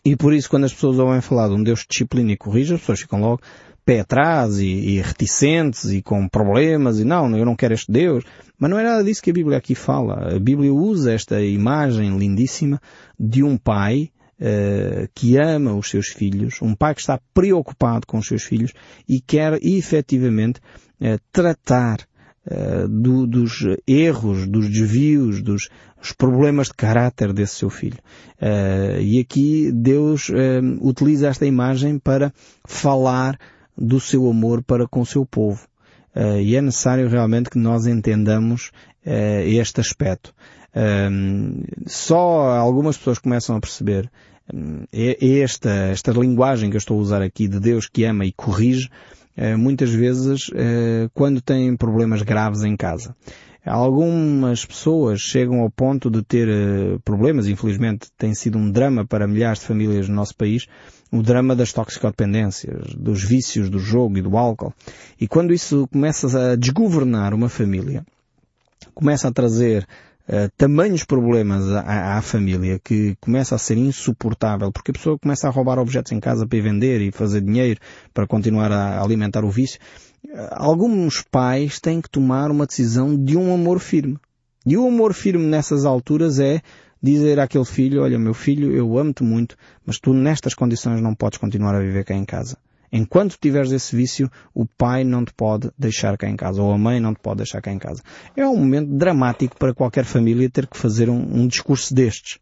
E 0.05 0.15
por 0.15 0.35
isso 0.35 0.51
quando 0.51 0.65
as 0.65 0.75
pessoas 0.75 0.99
ouvem 0.99 1.23
falar 1.23 1.49
de 1.49 1.55
um 1.55 1.63
Deus 1.63 1.81
que 1.81 1.89
disciplina 1.89 2.31
e 2.31 2.37
corrige, 2.37 2.75
as 2.75 2.81
pessoas 2.81 3.01
ficam 3.01 3.23
logo 3.23 3.41
pé 3.87 4.01
atrás 4.01 4.59
e, 4.59 4.67
e, 4.67 5.01
reticentes 5.01 5.87
e 5.87 6.03
com 6.03 6.29
problemas 6.29 7.01
e 7.01 7.07
não, 7.07 7.35
eu 7.35 7.47
não 7.47 7.57
quero 7.57 7.73
este 7.73 7.91
Deus. 7.91 8.23
Mas 8.59 8.71
não 8.71 8.79
é 8.79 8.83
nada 8.85 9.03
disso 9.03 9.23
que 9.23 9.31
a 9.31 9.33
Bíblia 9.33 9.57
aqui 9.57 9.75
fala. 9.75 10.37
A 10.37 10.39
Bíblia 10.39 10.75
usa 10.75 11.11
esta 11.11 11.41
imagem 11.41 12.19
lindíssima 12.19 12.79
de 13.19 13.43
um 13.43 13.57
pai 13.57 14.11
uh, 14.39 15.09
que 15.15 15.39
ama 15.39 15.73
os 15.73 15.89
seus 15.89 16.09
filhos, 16.09 16.61
um 16.61 16.75
pai 16.75 16.95
que 16.95 17.01
está 17.01 17.19
preocupado 17.33 18.07
com 18.07 18.19
os 18.19 18.27
seus 18.27 18.43
filhos 18.43 18.75
e 19.09 19.23
quer 19.23 19.59
efetivamente 19.63 20.61
uh, 21.01 21.19
tratar 21.33 22.01
uh, 22.47 22.89
do, 22.89 23.27
dos 23.27 23.65
erros, 23.87 24.47
dos 24.47 24.69
desvios, 24.69 25.43
dos 25.43 25.69
problemas 26.17 26.69
de 26.69 26.75
caráter 26.75 27.33
desse 27.33 27.57
seu 27.57 27.71
filho. 27.71 27.99
Uh, 28.41 29.01
e 29.01 29.19
aqui 29.21 29.73
Deus 29.73 30.29
uh, 30.29 30.35
utiliza 30.81 31.29
esta 31.29 31.47
imagem 31.47 31.99
para 31.99 32.33
falar 32.67 33.39
do 33.77 34.01
seu 34.01 34.29
amor 34.29 34.63
para 34.63 34.87
com 34.87 35.01
o 35.01 35.07
seu 35.07 35.25
povo. 35.25 35.67
e 36.43 36.57
é 36.57 36.61
necessário 36.61 37.09
realmente 37.09 37.49
que 37.49 37.59
nós 37.59 37.87
entendamos 37.87 38.73
este 39.05 39.81
aspecto. 39.81 40.35
só 41.87 42.59
algumas 42.59 42.97
pessoas 42.99 43.21
começam 43.21 43.55
a 43.55 43.61
perceber 43.61 44.11
esta, 44.93 45.71
esta 45.71 46.13
linguagem 46.13 46.71
que 46.71 46.77
eu 46.77 46.79
estou 46.79 46.99
a 46.99 47.03
usar 47.03 47.23
aqui 47.23 47.47
de 47.47 47.61
Deus 47.61 47.87
que 47.87 48.05
ama 48.05 48.25
e 48.25 48.33
corrige, 48.33 48.89
eh, 48.89 49.18
muitas 49.57 49.91
vezes 49.91 50.51
eh, 50.55 51.09
quando 51.15 51.41
têm 51.41 51.77
problemas 51.77 52.23
graves 52.23 52.63
em 52.65 52.77
casa. 52.77 53.15
Algumas 53.65 54.65
pessoas 54.65 55.21
chegam 55.21 55.61
ao 55.61 55.71
ponto 55.71 56.11
de 56.11 56.23
ter 56.23 56.49
eh, 56.49 56.99
problemas, 57.05 57.47
infelizmente 57.47 58.09
tem 58.17 58.35
sido 58.35 58.57
um 58.57 58.71
drama 58.71 59.07
para 59.07 59.29
milhares 59.29 59.61
de 59.61 59.67
famílias 59.67 60.09
no 60.09 60.15
nosso 60.15 60.35
país, 60.35 60.67
o 61.13 61.23
drama 61.23 61.55
das 61.55 61.73
toxicodependências, 61.73 62.95
dos 62.95 63.23
vícios 63.23 63.69
do 63.69 63.79
jogo 63.79 64.19
e 64.19 64.23
do 64.23 64.37
álcool. 64.37 64.73
E 65.21 65.29
quando 65.29 65.53
isso 65.53 65.87
começa 65.93 66.53
a 66.53 66.57
desgovernar 66.57 67.35
uma 67.35 67.49
família, 67.49 68.05
começa 68.95 69.29
a 69.29 69.33
trazer 69.33 69.87
uh, 70.29 70.51
tamanhos 70.57 71.05
problemas 71.05 71.71
à, 71.71 72.17
à, 72.17 72.23
família 72.23 72.79
que 72.79 73.17
começa 73.21 73.55
a 73.55 73.59
ser 73.59 73.77
insuportável 73.77 74.71
porque 74.71 74.91
a 74.91 74.95
pessoa 74.95 75.19
começa 75.19 75.49
a 75.49 75.51
roubar 75.51 75.79
objetos 75.79 76.13
em 76.13 76.21
casa 76.21 76.47
para 76.47 76.61
vender 76.61 77.01
e 77.01 77.11
fazer 77.11 77.41
dinheiro 77.41 77.81
para 78.13 78.27
continuar 78.27 78.71
a 78.71 79.03
alimentar 79.03 79.45
o 79.45 79.51
vício, 79.51 79.81
uh, 80.27 80.49
alguns 80.53 81.23
pais 81.23 81.81
têm 81.81 82.01
que 82.01 82.11
tomar 82.11 82.51
uma 82.51 82.67
decisão 82.67 83.17
de 83.17 83.37
um 83.37 83.53
amor 83.53 83.81
firme. 83.81 84.19
E 84.67 84.77
o 84.77 84.87
amor 84.87 85.15
firme 85.15 85.47
nessas 85.47 85.85
alturas 85.85 86.39
é 86.39 86.61
dizer 87.03 87.41
àquele 87.41 87.65
filho, 87.65 88.03
olha 88.03 88.19
meu 88.19 88.35
filho, 88.35 88.73
eu 88.73 88.99
amo-te 88.99 89.23
muito, 89.23 89.57
mas 89.87 89.99
tu 89.99 90.13
nestas 90.13 90.55
condições 90.55 91.01
não 91.01 91.15
podes 91.15 91.39
continuar 91.39 91.75
a 91.75 91.81
viver 91.81 92.05
cá 92.05 92.15
em 92.15 92.25
casa. 92.25 92.59
Enquanto 92.91 93.39
tiveres 93.41 93.71
esse 93.71 93.95
vício, 93.95 94.31
o 94.55 94.67
pai 94.67 95.05
não 95.05 95.25
te 95.25 95.33
pode 95.33 95.71
deixar 95.79 96.17
cá 96.17 96.29
em 96.29 96.37
casa, 96.37 96.63
ou 96.63 96.73
a 96.73 96.79
mãe 96.79 97.01
não 97.01 97.15
te 97.15 97.21
pode 97.21 97.39
deixar 97.39 97.61
cá 97.61 97.73
em 97.73 97.79
casa. 97.79 98.03
É 98.37 98.47
um 98.47 98.57
momento 98.57 98.91
dramático 98.91 99.57
para 99.59 99.75
qualquer 99.75 100.05
família 100.05 100.49
ter 100.49 100.67
que 100.67 100.77
fazer 100.77 101.11
um, 101.11 101.43
um 101.43 101.47
discurso 101.47 101.95
destes. 101.95 102.39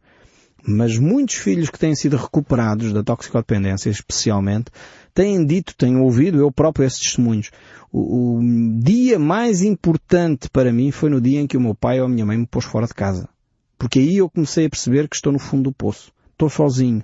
Mas 0.68 0.98
muitos 0.98 1.36
filhos 1.36 1.70
que 1.70 1.78
têm 1.78 1.94
sido 1.94 2.16
recuperados 2.16 2.92
da 2.92 3.02
toxicodependência, 3.02 3.88
especialmente, 3.88 4.70
têm 5.14 5.44
dito, 5.46 5.76
têm 5.76 5.96
ouvido 5.96 6.38
eu 6.38 6.50
próprio 6.50 6.84
esses 6.84 7.00
testemunhos. 7.00 7.50
O, 7.92 8.38
o 8.38 8.80
dia 8.80 9.18
mais 9.18 9.62
importante 9.62 10.50
para 10.50 10.72
mim 10.72 10.90
foi 10.90 11.08
no 11.08 11.20
dia 11.20 11.40
em 11.40 11.46
que 11.46 11.56
o 11.56 11.60
meu 11.60 11.74
pai 11.74 12.00
ou 12.00 12.06
a 12.06 12.08
minha 12.08 12.26
mãe 12.26 12.36
me 12.36 12.46
pôs 12.46 12.64
fora 12.64 12.86
de 12.86 12.94
casa. 12.94 13.28
Porque 13.78 13.98
aí 13.98 14.16
eu 14.16 14.28
comecei 14.28 14.66
a 14.66 14.70
perceber 14.70 15.08
que 15.08 15.16
estou 15.16 15.32
no 15.32 15.38
fundo 15.38 15.64
do 15.64 15.72
poço. 15.72 16.10
Estou 16.36 16.50
sozinho. 16.50 17.02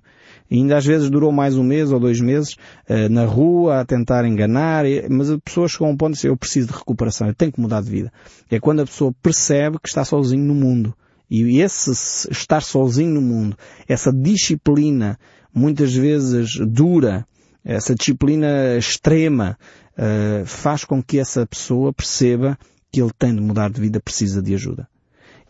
E 0.50 0.56
ainda 0.56 0.76
às 0.76 0.84
vezes 0.84 1.08
durou 1.08 1.32
mais 1.32 1.56
um 1.56 1.64
mês 1.64 1.90
ou 1.90 1.98
dois 1.98 2.20
meses 2.20 2.52
uh, 2.86 3.08
na 3.10 3.24
rua 3.24 3.80
a 3.80 3.84
tentar 3.84 4.26
enganar, 4.26 4.84
mas 5.08 5.30
a 5.30 5.38
pessoa 5.38 5.66
chegou 5.66 5.88
a 5.88 5.90
um 5.90 5.96
ponto 5.96 6.10
de 6.10 6.16
dizer 6.16 6.28
eu 6.28 6.36
preciso 6.36 6.68
de 6.68 6.74
recuperação, 6.74 7.28
eu 7.28 7.34
tenho 7.34 7.50
que 7.50 7.58
mudar 7.58 7.80
de 7.80 7.88
vida. 7.88 8.12
É 8.50 8.60
quando 8.60 8.80
a 8.80 8.84
pessoa 8.84 9.10
percebe 9.22 9.78
que 9.82 9.88
está 9.88 10.04
sozinho 10.04 10.44
no 10.44 10.54
mundo. 10.54 10.94
E 11.30 11.62
esse 11.62 11.90
estar 12.30 12.60
sozinho 12.60 13.14
no 13.14 13.22
mundo, 13.22 13.56
essa 13.88 14.12
disciplina 14.12 15.18
muitas 15.54 15.94
vezes 15.94 16.58
dura, 16.68 17.26
essa 17.64 17.94
disciplina 17.94 18.76
extrema, 18.76 19.56
uh, 19.96 20.44
faz 20.44 20.84
com 20.84 21.02
que 21.02 21.18
essa 21.18 21.46
pessoa 21.46 21.90
perceba 21.90 22.58
que 22.90 23.00
ele 23.00 23.12
tem 23.18 23.34
de 23.34 23.40
mudar 23.40 23.70
de 23.70 23.80
vida, 23.80 23.98
precisa 23.98 24.42
de 24.42 24.54
ajuda. 24.54 24.86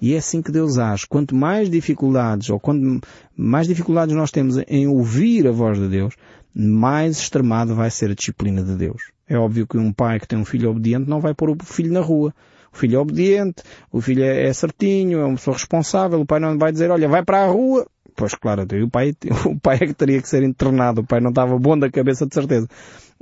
E 0.03 0.15
é 0.15 0.19
assim 0.19 0.43
que 0.43 0.51
Deus 0.51 0.79
age. 0.79 1.07
Quanto 1.07 1.33
mais 1.33 1.71
dificuldades, 1.71 2.51
ou 2.51 2.59
quanto 2.59 3.01
mais 3.37 3.69
dificuldades 3.69 4.17
nós 4.17 4.33
temos 4.33 4.57
em 4.67 4.89
ouvir 4.89 5.47
a 5.47 5.53
voz 5.53 5.79
de 5.79 5.87
Deus, 5.87 6.17
mais 6.53 7.21
extremado 7.21 7.77
vai 7.77 7.89
ser 7.89 8.11
a 8.11 8.15
disciplina 8.15 8.65
de 8.65 8.75
Deus. 8.75 9.13
É 9.29 9.39
óbvio 9.39 9.65
que 9.65 9.79
um 9.79 9.93
pai 9.93 10.19
que 10.19 10.27
tem 10.27 10.37
um 10.37 10.45
filho 10.45 10.71
obediente 10.71 11.09
não 11.09 11.21
vai 11.21 11.33
pôr 11.33 11.51
o 11.51 11.57
filho 11.63 11.93
na 11.93 12.01
rua. 12.01 12.35
O 12.75 12.77
filho 12.77 12.97
é 12.97 12.99
obediente, 12.99 13.63
o 13.93 14.01
filho 14.01 14.25
é 14.25 14.53
certinho, 14.53 15.21
é 15.21 15.25
uma 15.25 15.37
pessoa 15.37 15.57
responsável, 15.57 16.21
o 16.21 16.27
pai 16.27 16.41
não 16.41 16.59
vai 16.59 16.73
dizer, 16.73 16.91
olha, 16.91 17.09
vai 17.09 17.25
para 17.25 17.45
a 17.45 17.47
rua. 17.47 17.87
Pois 18.17 18.35
claro, 18.35 18.63
o 18.63 18.91
pai, 18.91 19.15
o 19.47 19.61
pai 19.61 19.77
é 19.83 19.87
que 19.87 19.95
teria 19.95 20.21
que 20.21 20.29
ser 20.29 20.43
internado, 20.43 21.03
o 21.03 21.07
pai 21.07 21.21
não 21.21 21.31
estava 21.31 21.57
bom 21.61 21.79
da 21.79 21.89
cabeça 21.89 22.27
de 22.27 22.35
certeza. 22.35 22.67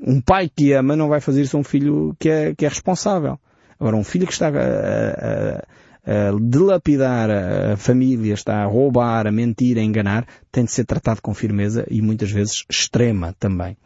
Um 0.00 0.18
pai 0.18 0.48
que 0.48 0.72
ama 0.72 0.96
não 0.96 1.08
vai 1.08 1.20
fazer 1.20 1.42
isso 1.42 1.58
a 1.58 1.60
um 1.60 1.64
filho 1.64 2.16
que 2.18 2.30
é, 2.30 2.54
que 2.54 2.64
é 2.64 2.68
responsável. 2.68 3.38
Agora, 3.78 3.96
um 3.96 4.04
filho 4.04 4.26
que 4.26 4.32
está 4.32 4.48
a, 4.48 4.50
a, 4.50 5.64
a 6.04 6.32
dilapidar 6.40 7.30
a 7.30 7.76
família, 7.76 8.34
está 8.34 8.62
a 8.62 8.66
roubar, 8.66 9.26
a 9.26 9.32
mentir, 9.32 9.78
a 9.78 9.82
enganar, 9.82 10.26
tem 10.50 10.64
de 10.64 10.72
ser 10.72 10.84
tratado 10.84 11.20
com 11.22 11.34
firmeza 11.34 11.86
e 11.90 12.00
muitas 12.00 12.30
vezes 12.30 12.64
extrema 12.68 13.34
também. 13.38 13.76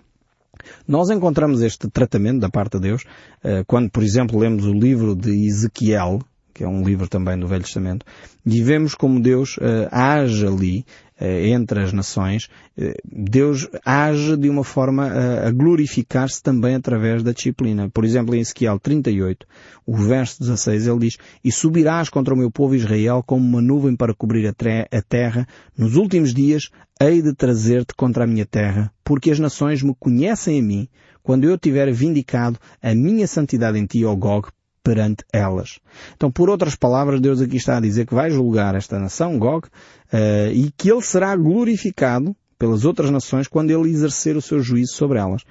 Nós 0.87 1.11
encontramos 1.11 1.62
este 1.62 1.88
tratamento 1.90 2.40
da 2.40 2.49
parte 2.49 2.78
de 2.78 2.88
Deus 2.88 3.04
eh, 3.42 3.64
quando, 3.66 3.90
por 3.90 4.02
exemplo, 4.02 4.38
lemos 4.38 4.64
o 4.64 4.73
livro 4.73 5.14
de 5.14 5.47
Ezequiel, 5.47 6.21
que 6.54 6.62
é 6.62 6.68
um 6.68 6.85
livro 6.85 7.09
também 7.09 7.38
do 7.38 7.49
Velho 7.49 7.64
Testamento, 7.64 8.06
e 8.47 8.62
vemos 8.62 8.94
como 8.94 9.21
Deus 9.21 9.56
uh, 9.56 9.88
age 9.90 10.47
ali 10.47 10.87
entre 11.21 11.83
as 11.83 11.92
nações. 11.92 12.49
Uh, 12.76 12.92
Deus 13.04 13.68
age 13.85 14.37
de 14.37 14.49
uma 14.49 14.64
forma 14.64 15.06
a 15.47 15.50
glorificar-se 15.50 16.42
também 16.42 16.75
através 16.75 17.23
da 17.23 17.33
disciplina. 17.33 17.88
Por 17.88 18.04
exemplo, 18.04 18.35
em 18.35 18.40
Ezequiel 18.40 18.78
38, 18.78 19.47
o 19.87 19.97
verso 19.97 20.40
16, 20.40 20.87
ele 20.87 20.99
diz, 20.99 21.18
E 21.42 21.52
subirás 21.52 22.09
contra 22.09 22.35
o 22.35 22.37
meu 22.37 22.50
povo 22.50 22.75
Israel 22.75 23.23
como 23.25 23.44
uma 23.44 23.62
nuvem 23.62 23.94
para 23.97 24.14
cobrir 24.14 24.47
a 24.47 25.02
terra. 25.02 25.47
Nos 25.76 25.97
últimos 25.97 26.35
dias 26.35 26.71
hei 27.00 27.21
de 27.21 27.35
trazer-te 27.35 27.94
contra 27.94 28.25
a 28.25 28.26
minha 28.26 28.47
terra, 28.47 28.92
porque 29.04 29.30
as 29.30 29.38
nações 29.38 29.83
me 29.83 29.94
conhecem 29.99 30.61
a 30.61 30.62
mim, 30.62 30.88
quando 31.23 31.44
eu 31.44 31.59
tiver 31.59 31.92
vindicado 31.92 32.59
a 32.83 32.94
minha 32.94 33.26
santidade 33.26 33.78
em 33.78 33.87
ti, 33.87 34.04
ó 34.04 34.14
Gog, 34.14 34.49
perante 34.85 35.25
elas. 35.33 35.81
Então, 36.14 36.31
por 36.31 36.50
outras 36.50 36.76
palavras, 36.76 37.21
Deus 37.21 37.41
aqui 37.41 37.57
está 37.57 37.79
a 37.79 37.81
dizer 37.81 38.07
que 38.07 38.14
vai 38.14 38.31
julgar 38.31 38.75
esta 38.75 38.99
nação, 38.99 39.38
Gog, 39.38 39.67
uh, 39.67 40.53
e 40.53 40.71
que 40.76 40.93
ele 40.93 41.00
será 41.00 41.35
glorificado 41.35 42.37
pelas 42.59 42.85
outras 42.85 43.11
nações 43.11 43.49
quando 43.49 43.71
ele 43.71 43.88
exercer 43.88 44.37
o 44.37 44.43
seu 44.43 44.61
juízo 44.61 44.93
sobre 44.93 45.19
elas. 45.19 45.43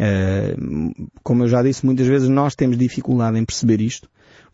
Uh, 0.00 1.08
como 1.22 1.44
eu 1.44 1.48
já 1.48 1.62
disse 1.62 1.84
muitas 1.84 2.06
vezes, 2.06 2.28
nós 2.28 2.54
temos 2.54 2.78
dificuldade 2.78 3.38
em 3.38 3.44
perceber 3.44 3.82
isto, 3.82 4.08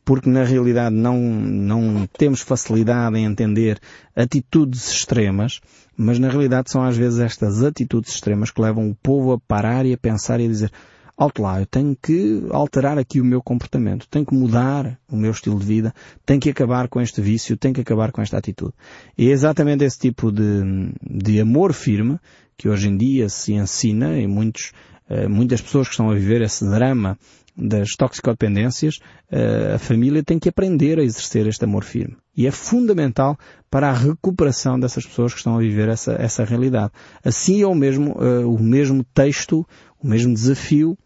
porque 0.04 0.28
na 0.28 0.42
realidade 0.42 0.94
não, 0.94 1.18
não 1.18 2.06
temos 2.18 2.40
facilidade 2.40 3.16
em 3.16 3.24
entender 3.24 3.78
atitudes 4.16 4.90
extremas, 4.90 5.60
mas 5.96 6.18
na 6.18 6.28
realidade 6.28 6.70
são 6.70 6.82
às 6.82 6.96
vezes 6.96 7.20
estas 7.20 7.62
atitudes 7.62 8.12
extremas 8.12 8.50
que 8.50 8.60
levam 8.60 8.90
o 8.90 8.96
povo 8.96 9.32
a 9.32 9.38
parar 9.38 9.86
e 9.86 9.92
a 9.92 9.98
pensar 9.98 10.40
e 10.40 10.46
a 10.46 10.48
dizer 10.48 10.72
alto 11.16 11.42
lá, 11.42 11.60
eu 11.60 11.66
tenho 11.66 11.96
que 12.00 12.44
alterar 12.50 12.98
aqui 12.98 13.20
o 13.20 13.24
meu 13.24 13.40
comportamento, 13.40 14.06
tenho 14.10 14.26
que 14.26 14.34
mudar 14.34 14.98
o 15.08 15.16
meu 15.16 15.30
estilo 15.30 15.58
de 15.58 15.64
vida, 15.64 15.94
tenho 16.26 16.40
que 16.40 16.50
acabar 16.50 16.88
com 16.88 17.00
este 17.00 17.20
vício, 17.20 17.56
tenho 17.56 17.74
que 17.74 17.80
acabar 17.80 18.10
com 18.10 18.20
esta 18.20 18.36
atitude. 18.36 18.72
E 19.16 19.28
é 19.28 19.32
exatamente 19.32 19.84
esse 19.84 19.98
tipo 19.98 20.32
de, 20.32 20.92
de 21.02 21.40
amor 21.40 21.72
firme 21.72 22.18
que 22.56 22.68
hoje 22.68 22.88
em 22.88 22.96
dia 22.96 23.28
se 23.28 23.52
ensina 23.52 24.18
em 24.18 24.26
muitos, 24.26 24.72
uh, 25.08 25.28
muitas 25.28 25.60
pessoas 25.60 25.86
que 25.86 25.94
estão 25.94 26.10
a 26.10 26.14
viver 26.14 26.42
esse 26.42 26.68
drama 26.68 27.18
das 27.56 27.90
toxicodependências, 27.90 28.96
uh, 29.30 29.74
a 29.76 29.78
família 29.78 30.24
tem 30.24 30.38
que 30.38 30.48
aprender 30.48 30.98
a 30.98 31.04
exercer 31.04 31.46
este 31.46 31.64
amor 31.64 31.84
firme. 31.84 32.16
E 32.36 32.48
é 32.48 32.50
fundamental 32.50 33.38
para 33.70 33.88
a 33.88 33.92
recuperação 33.92 34.78
dessas 34.78 35.06
pessoas 35.06 35.32
que 35.32 35.38
estão 35.38 35.56
a 35.56 35.60
viver 35.60 35.88
essa, 35.88 36.14
essa 36.14 36.44
realidade. 36.44 36.92
Assim 37.22 37.62
é 37.62 37.66
o 37.66 37.74
mesmo, 37.74 38.16
uh, 38.18 38.52
o 38.52 38.60
mesmo 38.60 39.04
texto, 39.14 39.64
o 40.02 40.08
mesmo 40.08 40.34
desafio 40.34 40.98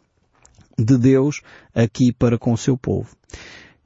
de 0.79 0.97
Deus 0.97 1.43
aqui 1.75 2.13
para 2.13 2.39
com 2.39 2.53
o 2.53 2.59
seu 2.59 2.77
povo. 2.77 3.09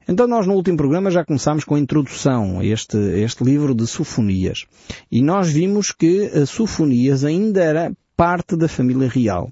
Então 0.07 0.27
nós 0.27 0.45
no 0.45 0.53
último 0.53 0.77
programa 0.77 1.09
já 1.09 1.23
começámos 1.23 1.63
com 1.63 1.75
a 1.75 1.79
introdução 1.79 2.59
a 2.59 2.65
este, 2.65 2.97
este 2.97 3.43
livro 3.43 3.73
de 3.73 3.87
Sofonias. 3.87 4.65
E 5.11 5.21
nós 5.21 5.49
vimos 5.49 5.91
que 5.91 6.25
a 6.25 6.45
Sofonias 6.45 7.23
ainda 7.23 7.63
era 7.63 7.91
parte 8.15 8.55
da 8.55 8.67
família 8.67 9.07
real. 9.07 9.51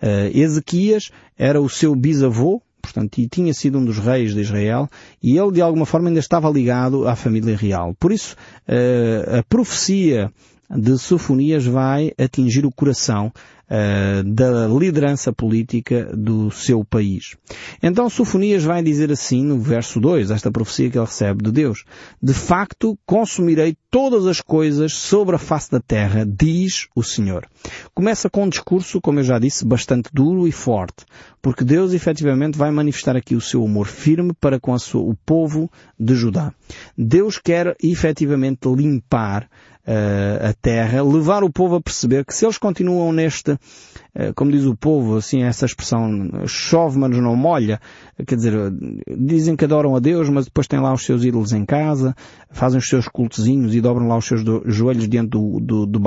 Uh, 0.00 0.30
Ezequias 0.32 1.10
era 1.36 1.60
o 1.60 1.68
seu 1.68 1.94
bisavô, 1.96 2.62
portanto, 2.80 3.18
e 3.18 3.28
tinha 3.28 3.52
sido 3.52 3.78
um 3.78 3.84
dos 3.84 3.98
reis 3.98 4.34
de 4.34 4.40
Israel, 4.40 4.88
e 5.22 5.36
ele 5.36 5.52
de 5.52 5.60
alguma 5.60 5.84
forma 5.84 6.08
ainda 6.08 6.20
estava 6.20 6.48
ligado 6.48 7.06
à 7.08 7.16
família 7.16 7.56
real. 7.56 7.94
Por 7.98 8.12
isso, 8.12 8.36
uh, 8.68 9.38
a 9.38 9.42
profecia 9.42 10.32
de 10.70 10.96
Sofonias 10.98 11.66
vai 11.66 12.12
atingir 12.18 12.64
o 12.64 12.72
coração 12.72 13.32
uh, 13.68 14.22
da 14.24 14.66
liderança 14.66 15.32
política 15.32 16.10
do 16.16 16.50
seu 16.50 16.84
país. 16.84 17.36
Então 17.82 18.08
Sofonias 18.08 18.64
vai 18.64 18.82
dizer 18.82 19.12
assim 19.12 19.44
no 19.44 19.60
verso 19.60 20.00
2, 20.00 20.30
esta 20.30 20.50
profecia 20.50 20.90
que 20.90 20.98
ele 20.98 21.04
recebe 21.04 21.44
de 21.44 21.52
Deus. 21.52 21.84
De 22.22 22.34
facto, 22.34 22.98
consumirei 23.06 23.76
todas 23.90 24.26
as 24.26 24.40
coisas 24.40 24.92
sobre 24.94 25.36
a 25.36 25.38
face 25.38 25.70
da 25.70 25.80
terra, 25.80 26.26
diz 26.26 26.88
o 26.94 27.02
Senhor. 27.02 27.46
Começa 27.94 28.28
com 28.28 28.44
um 28.44 28.48
discurso, 28.48 29.00
como 29.00 29.20
eu 29.20 29.24
já 29.24 29.38
disse, 29.38 29.64
bastante 29.64 30.10
duro 30.12 30.46
e 30.46 30.52
forte, 30.52 31.04
porque 31.40 31.64
Deus 31.64 31.92
efetivamente 31.92 32.58
vai 32.58 32.70
manifestar 32.70 33.16
aqui 33.16 33.34
o 33.34 33.40
seu 33.40 33.64
amor 33.64 33.86
firme 33.86 34.32
para 34.38 34.60
com 34.60 34.78
sua, 34.78 35.02
o 35.02 35.14
povo 35.14 35.70
de 35.98 36.14
Judá. 36.14 36.52
Deus 36.96 37.38
quer 37.38 37.76
efetivamente 37.82 38.68
limpar 38.68 39.48
a 40.50 40.52
terra, 40.60 41.02
levar 41.02 41.42
o 41.42 41.50
povo 41.50 41.76
a 41.76 41.80
perceber 41.80 42.24
que 42.24 42.34
se 42.34 42.44
eles 42.44 42.58
continuam 42.58 43.12
neste, 43.12 43.58
como 44.34 44.50
diz 44.50 44.64
o 44.64 44.74
povo, 44.74 45.16
assim, 45.16 45.42
essa 45.42 45.64
expressão, 45.64 46.30
chove 46.46 46.98
mas 46.98 47.10
não 47.16 47.36
molha, 47.36 47.80
quer 48.26 48.34
dizer, 48.34 48.54
dizem 49.16 49.54
que 49.54 49.64
adoram 49.64 49.94
a 49.94 50.00
Deus, 50.00 50.28
mas 50.28 50.46
depois 50.46 50.66
têm 50.66 50.80
lá 50.80 50.92
os 50.92 51.04
seus 51.04 51.24
ídolos 51.24 51.52
em 51.52 51.64
casa, 51.64 52.14
fazem 52.50 52.78
os 52.78 52.88
seus 52.88 53.06
cultozinhos 53.08 53.74
e 53.74 53.80
dobram 53.80 54.08
lá 54.08 54.16
os 54.16 54.24
seus 54.24 54.42
joelhos 54.66 55.08
diante 55.08 55.30
do, 55.30 55.60
do, 55.60 55.86
do 55.86 56.00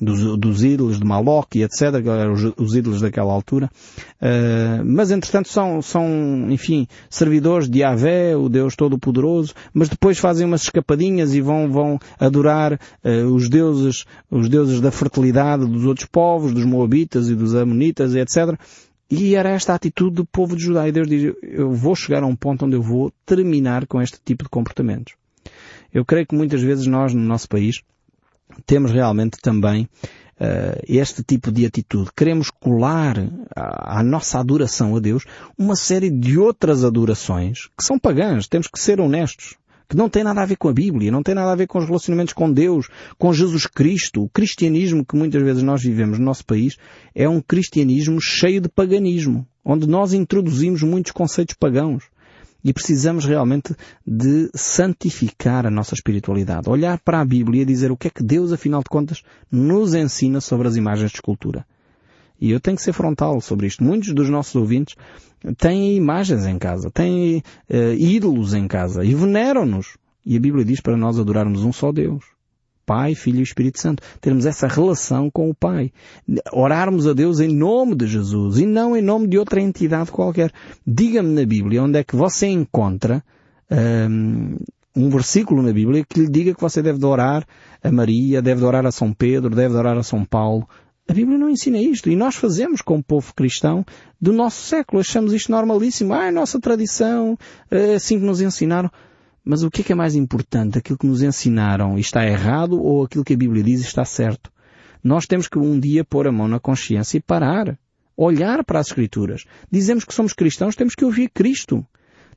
dos, 0.00 0.38
dos 0.38 0.62
ídolos 0.62 0.98
de 0.98 1.06
Maloc 1.06 1.54
e 1.54 1.62
etc., 1.62 2.02
que 2.02 2.08
eram 2.08 2.32
os, 2.32 2.44
os 2.58 2.76
ídolos 2.76 3.00
daquela 3.00 3.32
altura. 3.32 3.70
Uh, 4.20 4.84
mas 4.84 5.10
entretanto 5.10 5.48
são, 5.48 5.80
são, 5.80 6.06
enfim, 6.50 6.86
servidores 7.08 7.68
de 7.68 7.80
Yahvé, 7.80 8.36
o 8.36 8.48
Deus 8.48 8.76
Todo-Poderoso, 8.76 9.54
mas 9.72 9.88
depois 9.88 10.18
fazem 10.18 10.46
umas 10.46 10.62
escapadinhas 10.62 11.34
e 11.34 11.40
vão, 11.40 11.70
vão 11.70 11.98
adorar 12.18 12.74
uh, 12.74 13.34
os 13.34 13.48
deuses, 13.48 14.04
os 14.30 14.48
deuses 14.48 14.80
da 14.80 14.90
fertilidade 14.90 15.66
dos 15.66 15.84
outros 15.84 16.06
povos, 16.06 16.52
dos 16.52 16.64
Moabitas 16.64 17.13
e 17.28 17.34
dos 17.34 17.54
Amonitas 17.54 18.14
etc. 18.14 18.58
E 19.10 19.34
era 19.34 19.50
esta 19.50 19.74
atitude 19.74 20.16
do 20.16 20.24
povo 20.24 20.56
de 20.56 20.62
Judá. 20.64 20.88
E 20.88 20.92
Deus 20.92 21.08
diz, 21.08 21.34
eu 21.42 21.70
vou 21.72 21.94
chegar 21.94 22.22
a 22.22 22.26
um 22.26 22.34
ponto 22.34 22.64
onde 22.64 22.76
eu 22.76 22.82
vou 22.82 23.12
terminar 23.24 23.86
com 23.86 24.00
este 24.00 24.18
tipo 24.24 24.44
de 24.44 24.50
comportamentos. 24.50 25.14
Eu 25.92 26.04
creio 26.04 26.26
que 26.26 26.34
muitas 26.34 26.60
vezes 26.62 26.86
nós, 26.86 27.14
no 27.14 27.20
nosso 27.20 27.48
país, 27.48 27.80
temos 28.66 28.90
realmente 28.90 29.38
também 29.40 29.88
uh, 30.40 30.82
este 30.88 31.22
tipo 31.22 31.52
de 31.52 31.66
atitude. 31.66 32.10
Queremos 32.16 32.50
colar 32.50 33.16
à, 33.54 34.00
à, 34.00 34.02
nossa 34.02 34.38
adoração 34.38 34.96
a 34.96 35.00
Deus 35.00 35.24
uma 35.56 35.76
série 35.76 36.10
de 36.10 36.38
outras 36.38 36.84
adorações 36.84 37.68
que 37.78 37.84
são 37.84 37.98
pagãs. 37.98 38.48
Temos 38.48 38.68
que 38.68 38.80
ser 38.80 39.00
honestos. 39.00 39.54
Que 39.88 39.96
não 39.96 40.08
tem 40.08 40.24
nada 40.24 40.42
a 40.42 40.46
ver 40.46 40.56
com 40.56 40.68
a 40.68 40.72
Bíblia, 40.72 41.10
não 41.10 41.22
tem 41.22 41.34
nada 41.34 41.52
a 41.52 41.56
ver 41.56 41.66
com 41.66 41.78
os 41.78 41.84
relacionamentos 41.84 42.32
com 42.32 42.50
Deus, 42.50 42.88
com 43.18 43.32
Jesus 43.32 43.66
Cristo. 43.66 44.22
O 44.22 44.28
cristianismo 44.28 45.04
que 45.04 45.16
muitas 45.16 45.42
vezes 45.42 45.62
nós 45.62 45.82
vivemos 45.82 46.18
no 46.18 46.24
nosso 46.24 46.44
país 46.44 46.76
é 47.14 47.28
um 47.28 47.40
cristianismo 47.40 48.20
cheio 48.20 48.60
de 48.60 48.68
paganismo, 48.68 49.46
onde 49.64 49.86
nós 49.86 50.12
introduzimos 50.12 50.82
muitos 50.82 51.12
conceitos 51.12 51.54
pagãos. 51.54 52.04
E 52.64 52.72
precisamos 52.72 53.26
realmente 53.26 53.76
de 54.06 54.50
santificar 54.54 55.66
a 55.66 55.70
nossa 55.70 55.94
espiritualidade. 55.94 56.70
Olhar 56.70 56.98
para 56.98 57.20
a 57.20 57.24
Bíblia 57.24 57.60
e 57.60 57.66
dizer 57.66 57.92
o 57.92 57.96
que 57.96 58.08
é 58.08 58.10
que 58.10 58.22
Deus, 58.22 58.52
afinal 58.52 58.80
de 58.80 58.88
contas, 58.88 59.22
nos 59.52 59.94
ensina 59.94 60.40
sobre 60.40 60.66
as 60.66 60.74
imagens 60.74 61.10
de 61.10 61.18
escultura. 61.18 61.66
E 62.40 62.50
eu 62.50 62.60
tenho 62.60 62.76
que 62.76 62.82
ser 62.82 62.92
frontal 62.92 63.40
sobre 63.40 63.66
isto. 63.66 63.82
Muitos 63.82 64.12
dos 64.12 64.28
nossos 64.28 64.54
ouvintes 64.54 64.96
têm 65.58 65.96
imagens 65.96 66.46
em 66.46 66.58
casa, 66.58 66.90
têm 66.90 67.42
uh, 67.70 67.94
ídolos 67.96 68.54
em 68.54 68.66
casa 68.66 69.04
e 69.04 69.14
veneram-nos. 69.14 69.96
E 70.26 70.36
a 70.36 70.40
Bíblia 70.40 70.64
diz 70.64 70.80
para 70.80 70.96
nós 70.96 71.18
adorarmos 71.18 71.64
um 71.64 71.72
só 71.72 71.92
Deus. 71.92 72.24
Pai, 72.86 73.14
Filho 73.14 73.40
e 73.40 73.42
Espírito 73.42 73.80
Santo. 73.80 74.02
Termos 74.20 74.46
essa 74.46 74.66
relação 74.66 75.30
com 75.30 75.48
o 75.48 75.54
Pai. 75.54 75.90
Orarmos 76.52 77.06
a 77.06 77.12
Deus 77.12 77.40
em 77.40 77.48
nome 77.48 77.94
de 77.94 78.06
Jesus 78.06 78.58
e 78.58 78.66
não 78.66 78.96
em 78.96 79.02
nome 79.02 79.26
de 79.26 79.38
outra 79.38 79.60
entidade 79.60 80.10
qualquer. 80.10 80.52
Diga-me 80.86 81.34
na 81.34 81.46
Bíblia 81.46 81.82
onde 81.82 81.98
é 81.98 82.04
que 82.04 82.16
você 82.16 82.46
encontra 82.46 83.22
um, 83.70 84.56
um 84.96 85.08
versículo 85.08 85.62
na 85.62 85.72
Bíblia 85.72 86.04
que 86.04 86.20
lhe 86.20 86.28
diga 86.28 86.54
que 86.54 86.60
você 86.60 86.82
deve 86.82 87.04
orar 87.04 87.46
a 87.82 87.90
Maria, 87.90 88.42
deve 88.42 88.64
orar 88.64 88.86
a 88.86 88.92
São 88.92 89.12
Pedro, 89.12 89.54
deve 89.54 89.74
orar 89.74 89.96
a 89.96 90.02
São 90.02 90.24
Paulo. 90.24 90.68
A 91.06 91.12
Bíblia 91.12 91.36
não 91.36 91.50
ensina 91.50 91.78
isto. 91.78 92.10
E 92.10 92.16
nós 92.16 92.34
fazemos 92.34 92.80
como 92.80 93.02
povo 93.02 93.34
cristão 93.34 93.84
do 94.20 94.32
nosso 94.32 94.62
século. 94.62 95.00
Achamos 95.00 95.32
isto 95.32 95.52
normalíssimo. 95.52 96.14
Ah, 96.14 96.24
é 96.24 96.28
a 96.28 96.32
nossa 96.32 96.58
tradição, 96.58 97.38
é 97.70 97.94
assim 97.94 98.18
que 98.18 98.24
nos 98.24 98.40
ensinaram. 98.40 98.90
Mas 99.44 99.62
o 99.62 99.70
que 99.70 99.82
é 99.82 99.84
que 99.84 99.92
é 99.92 99.94
mais 99.94 100.14
importante? 100.14 100.78
Aquilo 100.78 100.98
que 100.98 101.06
nos 101.06 101.22
ensinaram 101.22 101.98
está 101.98 102.26
errado 102.26 102.82
ou 102.82 103.04
aquilo 103.04 103.24
que 103.24 103.34
a 103.34 103.36
Bíblia 103.36 103.62
diz 103.62 103.82
está 103.82 104.04
certo? 104.04 104.50
Nós 105.02 105.26
temos 105.26 105.46
que 105.46 105.58
um 105.58 105.78
dia 105.78 106.02
pôr 106.02 106.26
a 106.26 106.32
mão 106.32 106.48
na 106.48 106.58
consciência 106.58 107.18
e 107.18 107.20
parar. 107.20 107.78
Olhar 108.16 108.64
para 108.64 108.78
as 108.78 108.86
Escrituras. 108.86 109.44
Dizemos 109.70 110.04
que 110.04 110.14
somos 110.14 110.32
cristãos, 110.32 110.76
temos 110.76 110.94
que 110.94 111.04
ouvir 111.04 111.28
Cristo. 111.28 111.84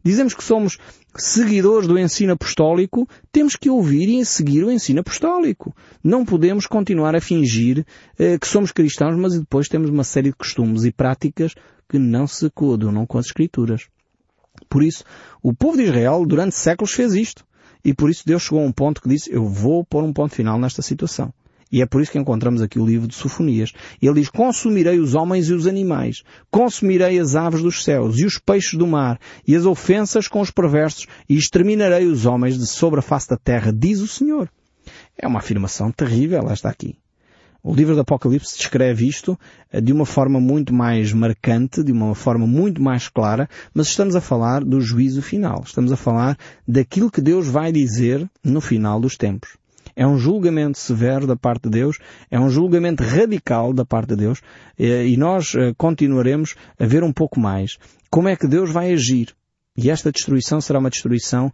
Dizemos 0.04 0.34
que 0.34 0.44
somos 0.44 0.78
seguidores 1.16 1.88
do 1.88 1.98
ensino 1.98 2.34
apostólico, 2.34 3.08
temos 3.32 3.56
que 3.56 3.70
ouvir 3.70 4.08
e 4.10 4.26
seguir 4.26 4.64
o 4.64 4.72
ensino 4.72 5.00
apostólico. 5.00 5.76
Não 6.04 6.24
podemos 6.24 6.68
continuar 6.68 7.16
a 7.16 7.22
fingir 7.22 7.86
eh, 8.18 8.38
que 8.38 8.48
somos 8.48 8.72
cristãos, 8.72 9.18
mas 9.18 9.38
depois 9.40 9.68
temos 9.68 9.90
uma 9.90 10.04
série 10.04 10.30
de 10.30 10.36
costumes 10.36 10.84
e 10.86 10.92
práticas 10.92 11.54
que 11.90 11.98
não 11.98 12.28
se 12.28 12.50
coadunam 12.50 13.06
com 13.06 13.18
as 13.18 13.28
Escrituras. 13.28 13.88
Por 14.70 14.84
isso, 14.84 15.04
o 15.42 15.54
povo 15.54 15.78
de 15.78 15.84
Israel 15.84 16.26
durante 16.26 16.56
séculos 16.56 16.92
fez 16.92 17.14
isto. 17.14 17.46
E 17.84 17.94
por 17.94 18.10
isso 18.10 18.24
Deus 18.26 18.44
chegou 18.44 18.62
a 18.62 18.66
um 18.66 18.72
ponto 18.72 19.02
que 19.02 19.08
disse, 19.08 19.32
eu 19.32 19.46
vou 19.48 19.86
pôr 19.86 20.04
um 20.04 20.12
ponto 20.12 20.36
final 20.36 20.60
nesta 20.60 20.82
situação. 20.82 21.34
E 21.72 21.82
é 21.82 21.86
por 21.86 22.02
isso 22.02 22.12
que 22.12 22.18
encontramos 22.18 22.62
aqui 22.62 22.80
o 22.80 22.86
livro 22.86 23.08
de 23.08 23.16
Sofonias. 23.16 23.74
Ele 24.02 24.22
diz, 24.22 24.30
consumirei 24.30 25.00
os 25.00 25.16
homens 25.16 25.50
e 25.50 25.54
os 25.54 25.68
animais, 25.68 26.24
consumirei 26.50 27.20
as 27.20 27.36
aves 27.36 27.62
dos 27.62 27.84
céus 27.84 28.20
e 28.20 28.26
os 28.26 28.38
peixes 28.38 28.74
do 28.74 28.88
mar 28.88 29.20
e 29.46 29.56
as 29.56 29.66
ofensas 29.66 30.28
com 30.28 30.42
os 30.42 30.52
perversos 30.52 31.08
e 31.28 31.36
exterminarei 31.36 32.06
os 32.06 32.26
homens 32.26 32.58
de 32.58 32.66
sobre 32.68 33.00
a 33.00 33.04
face 33.04 33.30
da 33.30 33.38
terra, 33.38 33.74
diz 33.74 34.00
o 34.00 34.08
Senhor. 34.08 34.50
É 35.18 35.28
uma 35.28 35.40
afirmação 35.40 35.92
terrível 35.92 36.50
esta 36.50 36.70
aqui. 36.70 36.98
O 37.64 37.74
livro 37.74 37.96
do 37.96 38.02
Apocalipse 38.02 38.58
descreve 38.58 39.06
isto 39.08 39.38
eh, 39.72 39.82
de 39.82 39.92
uma 39.92 40.06
forma 40.06 40.40
muito 40.40 40.74
mais 40.74 41.12
marcante, 41.12 41.84
de 41.84 41.92
uma 41.92 42.16
forma 42.16 42.48
muito 42.48 42.82
mais 42.82 43.10
clara, 43.10 43.50
mas 43.74 43.88
estamos 43.88 44.16
a 44.16 44.22
falar 44.22 44.64
do 44.64 44.80
juízo 44.80 45.22
final. 45.22 45.64
Estamos 45.66 45.92
a 45.92 45.98
falar 45.98 46.38
daquilo 46.66 47.12
que 47.12 47.20
Deus 47.20 47.46
vai 47.48 47.72
dizer 47.74 48.26
no 48.42 48.62
final 48.62 49.02
dos 49.02 49.18
tempos. 49.18 49.58
É 49.98 50.08
um 50.08 50.18
julgamento 50.18 50.78
severo 50.78 51.28
da 51.28 51.36
parte 51.36 51.64
de 51.64 51.72
Deus, 51.72 51.98
é 52.32 52.40
um 52.40 52.50
julgamento 52.50 53.04
radical 53.04 53.74
da 53.74 53.84
parte 53.84 54.10
de 54.10 54.16
Deus, 54.16 54.42
eh, 54.80 55.08
e 55.08 55.18
nós 55.18 55.56
eh, 55.56 55.74
continuaremos 55.78 56.56
a 56.80 56.86
ver 56.86 57.04
um 57.04 57.12
pouco 57.12 57.40
mais 57.40 57.78
como 58.10 58.30
é 58.30 58.36
que 58.36 58.48
Deus 58.48 58.72
vai 58.72 58.94
agir. 58.94 59.36
E 59.76 59.90
esta 59.90 60.12
destruição 60.12 60.62
será 60.62 60.80
uma 60.80 60.90
destruição 60.90 61.52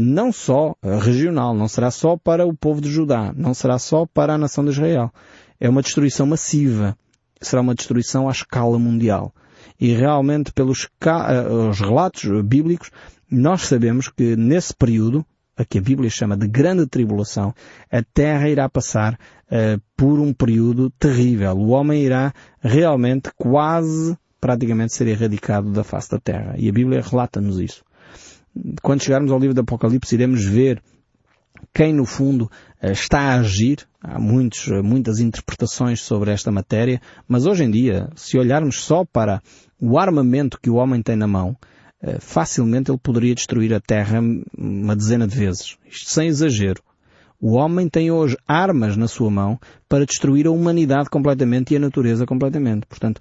não 0.00 0.32
só 0.32 0.74
regional, 0.82 1.54
não 1.54 1.68
será 1.68 1.88
só 1.92 2.16
para 2.16 2.44
o 2.44 2.52
povo 2.52 2.80
de 2.80 2.90
Judá, 2.90 3.32
não 3.36 3.54
será 3.54 3.78
só 3.78 4.04
para 4.06 4.34
a 4.34 4.38
nação 4.38 4.64
de 4.64 4.70
Israel 4.70 5.12
é 5.60 5.68
uma 5.68 5.82
destruição 5.82 6.26
massiva. 6.26 6.96
Será 7.40 7.60
uma 7.60 7.74
destruição 7.74 8.28
à 8.28 8.32
escala 8.32 8.78
mundial. 8.78 9.32
E 9.78 9.92
realmente, 9.92 10.52
pelos 10.52 10.88
eh, 11.04 11.48
os 11.48 11.80
relatos 11.80 12.24
bíblicos, 12.44 12.90
nós 13.30 13.62
sabemos 13.62 14.08
que 14.08 14.34
nesse 14.36 14.74
período, 14.74 15.24
a 15.60 15.64
que 15.64 15.78
a 15.78 15.82
Bíblia 15.82 16.08
chama 16.08 16.36
de 16.38 16.48
grande 16.48 16.86
tribulação, 16.86 17.54
a 17.92 18.02
Terra 18.02 18.48
irá 18.48 18.66
passar 18.68 19.14
uh, 19.14 19.80
por 19.94 20.18
um 20.18 20.32
período 20.32 20.88
terrível. 20.98 21.52
O 21.52 21.68
homem 21.68 22.02
irá 22.02 22.32
realmente 22.60 23.30
quase, 23.36 24.16
praticamente, 24.40 24.94
ser 24.94 25.06
erradicado 25.06 25.70
da 25.70 25.84
face 25.84 26.10
da 26.10 26.18
Terra. 26.18 26.54
E 26.56 26.68
a 26.68 26.72
Bíblia 26.72 27.02
relata-nos 27.02 27.60
isso. 27.60 27.84
Quando 28.80 29.02
chegarmos 29.02 29.30
ao 29.30 29.38
livro 29.38 29.54
do 29.54 29.60
Apocalipse, 29.60 30.14
iremos 30.14 30.42
ver 30.44 30.82
quem 31.74 31.92
no 31.92 32.06
fundo 32.06 32.50
eh, 32.80 32.92
está 32.92 33.20
a 33.20 33.34
agir. 33.34 33.86
Há 34.02 34.18
muitos, 34.18 34.66
eh, 34.68 34.80
muitas 34.80 35.20
interpretações 35.20 36.00
sobre 36.00 36.32
esta 36.32 36.50
matéria, 36.50 37.02
mas 37.28 37.44
hoje 37.44 37.64
em 37.64 37.70
dia, 37.70 38.08
se 38.16 38.38
olharmos 38.38 38.82
só 38.82 39.04
para 39.04 39.42
o 39.78 39.98
armamento 39.98 40.58
que 40.58 40.70
o 40.70 40.76
homem 40.76 41.02
tem 41.02 41.16
na 41.16 41.26
mão, 41.26 41.54
facilmente 42.20 42.90
ele 42.90 42.98
poderia 42.98 43.34
destruir 43.34 43.74
a 43.74 43.80
Terra 43.80 44.20
uma 44.56 44.96
dezena 44.96 45.26
de 45.26 45.36
vezes. 45.36 45.76
Isto 45.88 46.10
sem 46.10 46.28
exagero. 46.28 46.82
O 47.40 47.56
homem 47.56 47.88
tem 47.88 48.10
hoje 48.10 48.36
armas 48.46 48.96
na 48.96 49.08
sua 49.08 49.30
mão 49.30 49.58
para 49.88 50.04
destruir 50.04 50.46
a 50.46 50.50
humanidade 50.50 51.08
completamente 51.08 51.72
e 51.72 51.76
a 51.76 51.80
natureza 51.80 52.26
completamente. 52.26 52.86
Portanto, 52.86 53.18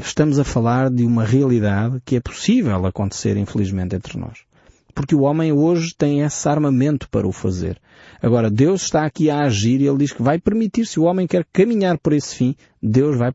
estamos 0.00 0.38
a 0.38 0.44
falar 0.44 0.90
de 0.90 1.04
uma 1.04 1.24
realidade 1.24 2.00
que 2.06 2.16
é 2.16 2.20
possível 2.20 2.86
acontecer, 2.86 3.36
infelizmente, 3.36 3.94
entre 3.94 4.18
nós 4.18 4.48
porque 4.98 5.14
o 5.14 5.20
homem 5.20 5.52
hoje 5.52 5.94
tem 5.96 6.22
esse 6.22 6.48
armamento 6.48 7.08
para 7.08 7.24
o 7.24 7.30
fazer. 7.30 7.80
Agora, 8.20 8.50
Deus 8.50 8.82
está 8.82 9.06
aqui 9.06 9.30
a 9.30 9.42
agir 9.42 9.80
e 9.80 9.86
Ele 9.86 9.98
diz 9.98 10.12
que 10.12 10.20
vai 10.20 10.40
permitir, 10.40 10.86
se 10.86 10.98
o 10.98 11.04
homem 11.04 11.24
quer 11.24 11.46
caminhar 11.52 11.96
por 11.98 12.12
esse 12.12 12.34
fim, 12.34 12.56
Deus 12.82 13.16
vai 13.16 13.30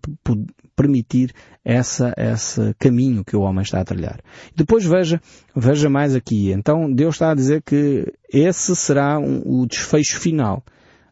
permitir 0.76 1.34
essa, 1.64 2.14
esse 2.18 2.74
caminho 2.80 3.24
que 3.24 3.36
o 3.36 3.42
homem 3.42 3.62
está 3.62 3.82
a 3.82 3.86
trilhar. 3.86 4.20
Depois 4.56 4.86
veja, 4.86 5.22
veja 5.56 5.90
mais 5.90 6.16
aqui. 6.16 6.52
Então, 6.52 6.92
Deus 6.92 7.16
está 7.16 7.32
a 7.32 7.36
dizer 7.36 7.62
que 7.62 8.12
esse 8.32 8.76
será 8.76 9.20
um, 9.20 9.42
o 9.46 9.66
desfecho 9.66 10.20
final. 10.20 10.64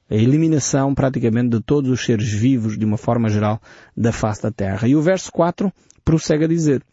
A 0.10 0.16
eliminação 0.16 0.94
praticamente 0.94 1.50
de 1.50 1.62
todos 1.62 1.90
os 1.90 2.04
seres 2.04 2.30
vivos, 2.30 2.78
de 2.78 2.86
uma 2.86 2.98
forma 2.98 3.30
geral, 3.30 3.62
da 3.96 4.12
face 4.12 4.44
da 4.44 4.52
terra. 4.52 4.88
E 4.88 4.96
o 4.96 5.02
verso 5.02 5.32
4 5.32 5.72
prossegue 6.04 6.46
a 6.46 6.48
dizer, 6.48 6.84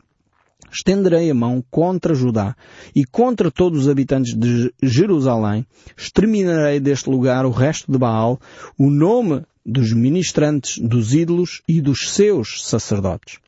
estenderei 0.71 1.31
a 1.31 1.35
mão 1.35 1.65
contra 1.71 2.15
Judá 2.15 2.55
e 2.95 3.05
contra 3.05 3.51
todos 3.51 3.81
os 3.81 3.89
habitantes 3.89 4.35
de 4.35 4.73
Jerusalém, 4.83 5.67
exterminarei 5.97 6.79
deste 6.79 7.11
lugar 7.11 7.45
o 7.45 7.51
resto 7.51 7.91
de 7.91 7.99
Baal, 7.99 8.39
o 8.79 8.91
nome 8.91 9.43
dos 9.69 9.93
ministrantes 9.93 10.79
dos 10.79 11.15
ídolos 11.15 11.63
e 11.69 11.81
dos 11.81 12.11
seus 12.11 12.65
sacerdotes. 12.65 13.39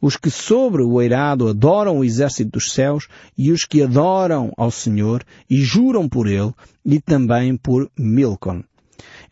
Os 0.00 0.16
que 0.16 0.30
sobre 0.30 0.82
o 0.82 1.02
eirado 1.02 1.48
adoram 1.48 1.98
o 1.98 2.04
exército 2.04 2.52
dos 2.52 2.72
céus 2.72 3.08
e 3.36 3.50
os 3.50 3.64
que 3.64 3.82
adoram 3.82 4.52
ao 4.56 4.70
Senhor 4.70 5.24
e 5.50 5.60
juram 5.62 6.08
por 6.08 6.28
ele 6.28 6.54
e 6.84 7.00
também 7.00 7.56
por 7.56 7.90
Milcon. 7.98 8.62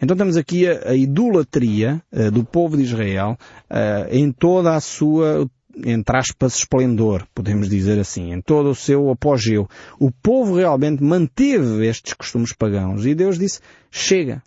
Então 0.01 0.17
temos 0.17 0.37
aqui 0.37 0.67
a, 0.67 0.91
a 0.91 0.97
idolatria 0.97 2.03
uh, 2.13 2.31
do 2.33 2.45
povo 2.45 2.77
de 2.77 2.83
Israel 2.83 3.39
uh, 3.71 4.09
em 4.11 4.33
toda 4.33 4.75
a 4.75 4.81
sua 4.81 5.49
entre 5.85 6.19
aspas, 6.19 6.57
esplendor, 6.57 7.27
podemos 7.35 7.67
dizer 7.67 7.99
assim, 7.99 8.33
em 8.33 8.43
todo 8.43 8.69
o 8.69 8.75
seu 8.75 9.11
apogeu. 9.11 9.67
O 9.99 10.11
povo 10.11 10.57
realmente 10.57 11.03
manteve 11.03 11.87
estes 11.87 12.13
costumes 12.13 12.53
pagãos 12.53 13.07
e 13.07 13.15
Deus 13.15 13.39
disse, 13.39 13.61
chega. 13.91 14.43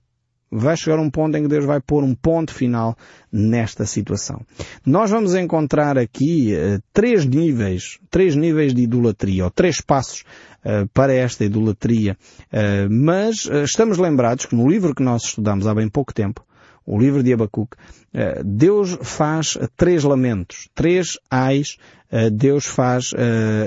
Vai 0.51 0.77
chegar 0.77 0.99
um 0.99 1.09
ponto 1.09 1.35
em 1.37 1.43
que 1.43 1.47
Deus 1.47 1.65
vai 1.65 1.81
pôr 1.81 2.03
um 2.03 2.13
ponto 2.13 2.53
final 2.53 2.95
nesta 3.31 3.85
situação. 3.85 4.41
Nós 4.85 5.09
vamos 5.09 5.35
encontrar 5.35 5.97
aqui 5.97 6.53
uh, 6.53 6.81
três 6.93 7.25
níveis, 7.25 7.99
três 8.09 8.35
níveis 8.35 8.73
de 8.73 8.83
idolatria, 8.83 9.43
ou 9.43 9.51
três 9.51 9.81
passos 9.81 10.23
uh, 10.63 10.87
para 10.93 11.13
esta 11.13 11.43
idolatria. 11.43 12.15
Uh, 12.53 12.89
mas 12.89 13.45
estamos 13.63 13.97
lembrados 13.97 14.45
que 14.45 14.55
no 14.55 14.69
livro 14.69 14.93
que 14.93 15.03
nós 15.03 15.23
estudamos 15.23 15.67
há 15.67 15.73
bem 15.73 15.89
pouco 15.89 16.13
tempo, 16.13 16.45
o 16.85 16.99
livro 16.99 17.23
de 17.23 17.33
Abacuque, 17.33 17.75
eh, 18.13 18.41
Deus 18.43 18.97
faz 19.01 19.57
três 19.75 20.03
lamentos, 20.03 20.69
três 20.75 21.17
ais 21.29 21.77
eh, 22.11 22.29
Deus 22.29 22.65
faz 22.65 23.11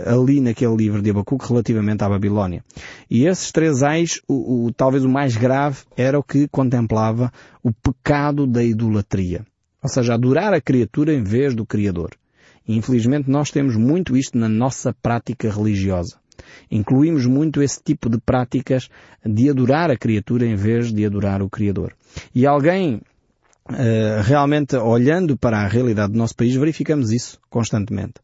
ali 0.07 0.40
naquele 0.40 0.76
livro 0.76 1.02
de 1.02 1.11
Abacuque 1.11 1.48
relativamente 1.48 2.04
à 2.04 2.09
Babilónia. 2.09 2.64
E 3.11 3.26
esses 3.26 3.50
três 3.50 3.83
ais, 3.83 4.20
o, 4.28 4.66
o, 4.66 4.72
talvez 4.72 5.04
o 5.04 5.09
mais 5.09 5.37
grave, 5.37 5.78
era 5.96 6.18
o 6.18 6.22
que 6.22 6.46
contemplava 6.48 7.33
o 7.62 7.72
pecado 7.72 8.46
da 8.46 8.62
idolatria. 8.62 9.44
Ou 9.83 9.88
seja, 9.88 10.14
adorar 10.14 10.54
a 10.54 10.61
criatura 10.61 11.12
em 11.12 11.22
vez 11.22 11.54
do 11.54 11.66
Criador. 11.66 12.11
E 12.66 12.76
infelizmente 12.76 13.31
nós 13.31 13.50
temos 13.50 13.76
muito 13.76 14.16
isto 14.16 14.37
na 14.37 14.48
nossa 14.48 14.94
prática 15.02 15.50
religiosa. 15.50 16.16
Incluímos 16.70 17.26
muito 17.26 17.62
esse 17.62 17.83
tipo 17.83 18.09
de 18.09 18.18
práticas 18.18 18.88
de 19.24 19.48
adorar 19.48 19.90
a 19.90 19.96
criatura 19.96 20.46
em 20.46 20.54
vez 20.54 20.92
de 20.92 21.04
adorar 21.04 21.42
o 21.42 21.48
Criador. 21.48 21.94
E 22.35 22.46
alguém 22.46 23.00
Uh, 23.70 24.22
realmente 24.22 24.76
olhando 24.76 25.37
para 25.37 25.59
a 25.59 25.68
realidade 25.68 26.12
do 26.12 26.18
nosso 26.18 26.35
país, 26.35 26.54
verificamos 26.54 27.12
isso 27.12 27.38
constantemente. 27.50 28.14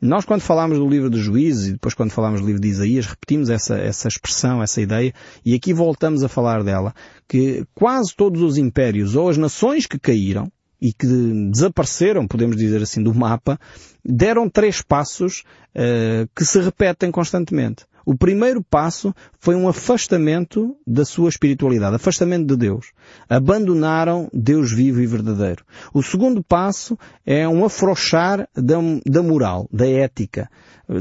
Nós 0.00 0.24
quando 0.24 0.40
falamos 0.40 0.78
do 0.78 0.88
livro 0.88 1.10
dos 1.10 1.20
juízes 1.20 1.68
e 1.68 1.72
depois 1.72 1.94
quando 1.94 2.10
falamos 2.10 2.40
do 2.40 2.46
livro 2.46 2.60
de 2.60 2.68
Isaías, 2.68 3.06
repetimos 3.06 3.50
essa, 3.50 3.76
essa 3.76 4.08
expressão, 4.08 4.62
essa 4.62 4.80
ideia, 4.80 5.12
e 5.44 5.54
aqui 5.54 5.72
voltamos 5.74 6.24
a 6.24 6.28
falar 6.28 6.64
dela, 6.64 6.94
que 7.28 7.64
quase 7.74 8.16
todos 8.16 8.42
os 8.42 8.56
impérios 8.56 9.14
ou 9.14 9.28
as 9.28 9.36
nações 9.36 9.86
que 9.86 9.98
caíram, 9.98 10.50
e 10.80 10.92
que 10.92 11.06
desapareceram, 11.50 12.26
podemos 12.26 12.56
dizer 12.56 12.82
assim, 12.82 13.02
do 13.02 13.14
mapa, 13.14 13.60
deram 14.02 14.48
três 14.48 14.80
passos 14.80 15.44
uh, 15.74 16.28
que 16.34 16.44
se 16.44 16.58
repetem 16.60 17.10
constantemente. 17.10 17.84
O 18.10 18.16
primeiro 18.16 18.60
passo 18.60 19.14
foi 19.38 19.54
um 19.54 19.68
afastamento 19.68 20.76
da 20.84 21.04
sua 21.04 21.28
espiritualidade, 21.28 21.94
afastamento 21.94 22.44
de 22.44 22.56
Deus. 22.56 22.90
Abandonaram 23.28 24.28
Deus 24.32 24.72
vivo 24.72 25.00
e 25.00 25.06
verdadeiro. 25.06 25.64
O 25.94 26.02
segundo 26.02 26.42
passo 26.42 26.98
é 27.24 27.46
um 27.46 27.64
afrouxar 27.64 28.48
da, 28.52 28.78
da 29.06 29.22
moral, 29.22 29.68
da 29.72 29.88
ética. 29.88 30.50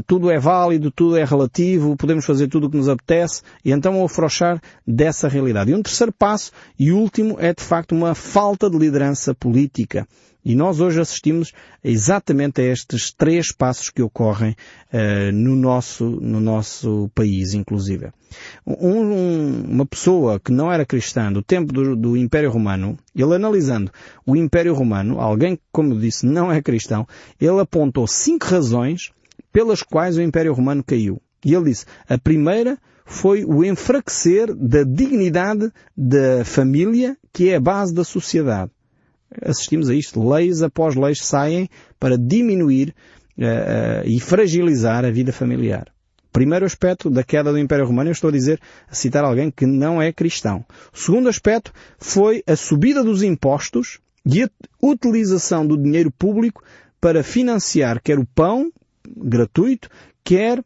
Tudo 0.06 0.30
é 0.30 0.38
válido, 0.38 0.92
tudo 0.92 1.18
é 1.18 1.26
relativo, 1.26 1.98
podemos 1.98 2.28
fazer 2.28 2.48
tudo 2.48 2.68
o 2.68 2.70
que 2.70 2.78
nos 2.78 2.88
apetece, 2.88 3.42
e 3.66 3.72
então 3.72 4.00
o 4.00 4.06
afrouxar 4.06 4.62
dessa 4.86 5.28
realidade. 5.28 5.72
E 5.72 5.74
um 5.74 5.82
terceiro 5.82 6.14
passo, 6.14 6.52
e 6.78 6.92
último, 6.92 7.38
é 7.40 7.52
de 7.56 7.64
facto 7.64 7.94
uma 7.94 8.14
falta 8.14 8.70
de 8.70 8.78
liderança 8.78 9.34
política. 9.34 10.08
E 10.44 10.56
nós 10.56 10.80
hoje 10.80 11.02
assistimos 11.02 11.52
exatamente 11.84 12.62
a 12.62 12.64
estes 12.64 13.12
três 13.12 13.52
passos 13.52 13.90
que 13.90 14.02
ocorrem 14.02 14.56
uh, 14.94 15.32
no, 15.34 15.56
nosso, 15.56 16.06
no 16.06 16.40
nosso 16.40 17.10
país, 17.14 17.54
inclusive. 17.54 18.10
Um, 18.66 19.64
uma 19.68 19.86
pessoa 19.86 20.40
que 20.40 20.52
não 20.52 20.72
era 20.72 20.86
cristã 20.86 21.32
do 21.32 21.44
tempo 21.44 21.74
do, 21.74 21.96
do, 21.96 22.18
Império 22.18 22.50
Romano, 22.50 22.98
ele 23.14 23.36
analisando 23.36 23.92
o 24.26 24.36
Império 24.36 24.74
Romano, 24.74 25.20
alguém 25.20 25.60
como 25.72 25.94
eu 25.94 26.00
disse 26.00 26.26
não 26.26 26.52
é 26.52 26.62
cristão, 26.62 27.06
ele 27.40 27.60
apontou 27.60 28.08
cinco 28.08 28.46
razões 28.46 29.12
pelas 29.52 29.84
quais 29.84 30.18
o 30.18 30.22
Império 30.22 30.54
Romano 30.54 30.84
caiu. 30.84 31.22
E 31.44 31.54
ele 31.54 31.66
disse, 31.66 31.86
a 32.08 32.18
primeira 32.18 32.78
foi 33.06 33.44
o 33.44 33.66
enfraquecer 33.66 34.54
da 34.56 34.84
dignidade 34.84 35.72
da 35.98 36.46
família, 36.46 37.18
que 37.34 37.50
é 37.50 37.56
a 37.56 37.60
base 37.60 37.94
da 37.94 38.04
sociedade 38.04 38.72
assistimos 39.42 39.90
a 39.90 39.96
isto. 39.96 40.28
Leis 40.28 40.62
após 40.62 40.96
leis 40.96 41.20
saem 41.22 41.70
para 42.00 42.18
diminuir 42.18 42.96
uh, 43.38 43.42
uh, 43.42 44.08
e 44.08 44.20
fragilizar 44.20 45.06
a 45.06 45.12
vida 45.12 45.32
familiar. 45.32 45.92
Primeiro 46.32 46.66
aspecto 46.66 47.10
da 47.10 47.24
queda 47.24 47.52
do 47.52 47.58
Império 47.58 47.86
Romano, 47.86 48.10
eu 48.10 48.14
estou 48.14 48.30
a 48.30 48.34
dizer, 48.34 48.60
a 48.90 48.94
citar 48.94 49.24
alguém 49.24 49.50
que 49.50 49.66
não 49.66 50.02
é 50.02 50.14
cristão. 50.14 50.64
Segundo 50.94 51.28
aspecto 51.28 51.74
foi 51.98 52.44
a 52.46 52.56
subida 52.56 53.04
dos 53.04 53.24
impostos 53.24 54.00
e 54.26 54.44
a 54.44 54.50
utilização 54.82 55.66
do 55.66 55.78
dinheiro 55.78 56.12
público 56.12 56.64
para 57.02 57.24
financiar 57.24 58.00
quer 58.02 58.20
o 58.20 58.26
pão 58.26 58.72
gratuito, 59.18 59.90
quer 60.24 60.64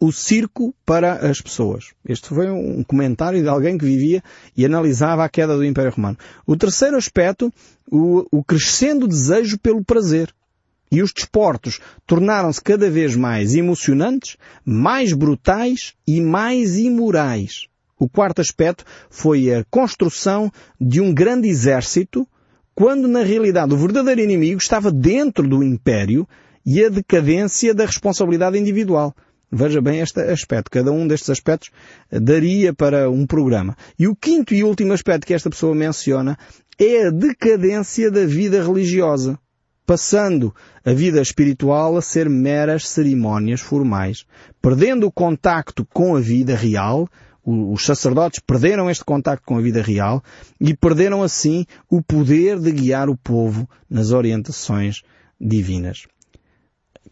o 0.00 0.12
circo 0.12 0.74
para 0.84 1.14
as 1.28 1.40
pessoas. 1.40 1.92
Este 2.06 2.28
foi 2.28 2.50
um 2.50 2.82
comentário 2.82 3.42
de 3.42 3.48
alguém 3.48 3.78
que 3.78 3.84
vivia 3.84 4.22
e 4.56 4.64
analisava 4.64 5.24
a 5.24 5.28
queda 5.28 5.56
do 5.56 5.64
Império 5.64 5.92
Romano. 5.92 6.18
O 6.46 6.56
terceiro 6.56 6.96
aspecto, 6.96 7.52
o, 7.90 8.26
o 8.30 8.44
crescendo 8.44 9.08
desejo 9.08 9.58
pelo 9.58 9.84
prazer. 9.84 10.32
E 10.90 11.02
os 11.02 11.12
desportos 11.12 11.80
tornaram-se 12.06 12.60
cada 12.60 12.88
vez 12.88 13.16
mais 13.16 13.54
emocionantes, 13.54 14.36
mais 14.64 15.12
brutais 15.12 15.94
e 16.06 16.20
mais 16.20 16.78
imorais. 16.78 17.66
O 17.98 18.08
quarto 18.08 18.40
aspecto 18.40 18.84
foi 19.10 19.52
a 19.52 19.64
construção 19.70 20.52
de 20.80 21.00
um 21.00 21.12
grande 21.12 21.48
exército, 21.48 22.28
quando 22.74 23.08
na 23.08 23.22
realidade 23.22 23.72
o 23.72 23.76
verdadeiro 23.76 24.20
inimigo 24.20 24.60
estava 24.60 24.92
dentro 24.92 25.48
do 25.48 25.64
império 25.64 26.28
e 26.64 26.84
a 26.84 26.88
decadência 26.88 27.72
da 27.72 27.86
responsabilidade 27.86 28.58
individual. 28.58 29.14
Veja 29.50 29.80
bem 29.80 30.00
este 30.00 30.20
aspecto. 30.20 30.70
Cada 30.70 30.90
um 30.90 31.06
destes 31.06 31.30
aspectos 31.30 31.70
daria 32.10 32.74
para 32.74 33.08
um 33.10 33.26
programa. 33.26 33.76
E 33.98 34.08
o 34.08 34.16
quinto 34.16 34.54
e 34.54 34.64
último 34.64 34.92
aspecto 34.92 35.26
que 35.26 35.34
esta 35.34 35.50
pessoa 35.50 35.74
menciona 35.74 36.36
é 36.78 37.06
a 37.06 37.10
decadência 37.10 38.10
da 38.10 38.24
vida 38.24 38.62
religiosa. 38.62 39.38
Passando 39.86 40.52
a 40.84 40.92
vida 40.92 41.22
espiritual 41.22 41.96
a 41.96 42.02
ser 42.02 42.28
meras 42.28 42.88
cerimónias 42.88 43.60
formais. 43.60 44.26
Perdendo 44.60 45.06
o 45.06 45.12
contacto 45.12 45.86
com 45.86 46.16
a 46.16 46.20
vida 46.20 46.56
real, 46.56 47.08
os 47.44 47.86
sacerdotes 47.86 48.40
perderam 48.40 48.90
este 48.90 49.04
contacto 49.04 49.46
com 49.46 49.56
a 49.56 49.60
vida 49.60 49.80
real 49.80 50.20
e 50.60 50.74
perderam 50.74 51.22
assim 51.22 51.64
o 51.88 52.02
poder 52.02 52.58
de 52.58 52.72
guiar 52.72 53.08
o 53.08 53.16
povo 53.16 53.70
nas 53.88 54.10
orientações 54.10 55.02
divinas. 55.40 56.08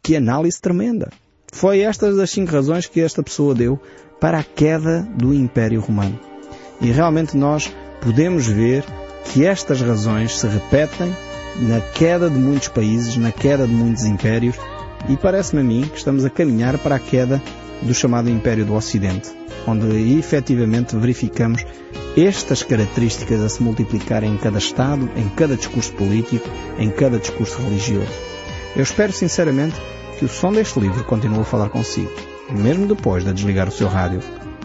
Que 0.03 0.17
análise 0.17 0.61
tremenda! 0.61 1.09
Foi 1.55 1.83
estas 1.83 2.17
das 2.17 2.33
cinco 2.33 2.51
razões 2.51 2.87
que 2.87 3.01
esta 3.01 3.23
pessoa 3.23 3.55
deu 3.55 3.81
para 4.21 4.41
a 4.41 4.43
queda 4.43 5.07
do 5.15 5.33
Império 5.33 5.81
Romano. 5.81 6.19
E 6.81 6.91
realmente 6.91 7.37
nós 7.37 7.73
podemos 8.01 8.49
ver 8.49 8.85
que 9.27 9.47
estas 9.47 9.81
razões 9.81 10.37
se 10.37 10.49
repetem 10.49 11.15
na 11.61 11.81
queda 11.81 12.29
de 12.29 12.37
muitos 12.37 12.67
países, 12.67 13.17
na 13.17 13.31
queda 13.31 13.69
de 13.69 13.73
muitos 13.73 14.05
impérios, 14.05 14.57
e 15.09 15.17
parece-me 15.17 15.61
a 15.61 15.65
mim 15.65 15.83
que 15.83 15.97
estamos 15.97 16.25
a 16.25 16.29
caminhar 16.29 16.77
para 16.77 16.97
a 16.97 16.99
queda 16.99 17.41
do 17.83 17.95
chamado 17.95 18.29
Império 18.29 18.67
do 18.67 18.75
Ocidente, 18.75 19.31
onde 19.65 20.19
efetivamente 20.19 20.97
verificamos 20.97 21.65
estas 22.17 22.65
características 22.65 23.41
a 23.41 23.49
se 23.49 23.63
multiplicarem 23.63 24.33
em 24.33 24.37
cada 24.39 24.59
Estado, 24.59 25.09
em 25.17 25.29
cada 25.29 25.55
discurso 25.55 25.93
político, 25.93 26.51
em 26.81 26.91
cada 26.91 27.17
discurso 27.17 27.63
religioso. 27.63 28.13
Eu 28.75 28.83
espero 28.83 29.13
sinceramente 29.13 29.77
o 30.25 30.29
som 30.29 30.53
deste 30.53 30.81
livro 30.81 31.05
continue 31.05 31.41
a 31.41 31.45
falar 31.45 31.69
consigo, 31.69 32.11
mesmo 32.51 32.87
depois 32.87 33.25
de 33.25 33.33
desligar 33.33 33.69
o 33.69 33.73
seu 33.73 33.89
rádio. 33.89 34.21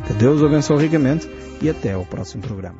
Que 0.07 0.13
Deus 0.13 0.41
o 0.41 0.45
abençoe 0.45 0.83
ricamente 0.83 1.29
e 1.61 1.69
até 1.69 1.93
ao 1.93 2.05
próximo 2.05 2.41
programa. 2.41 2.79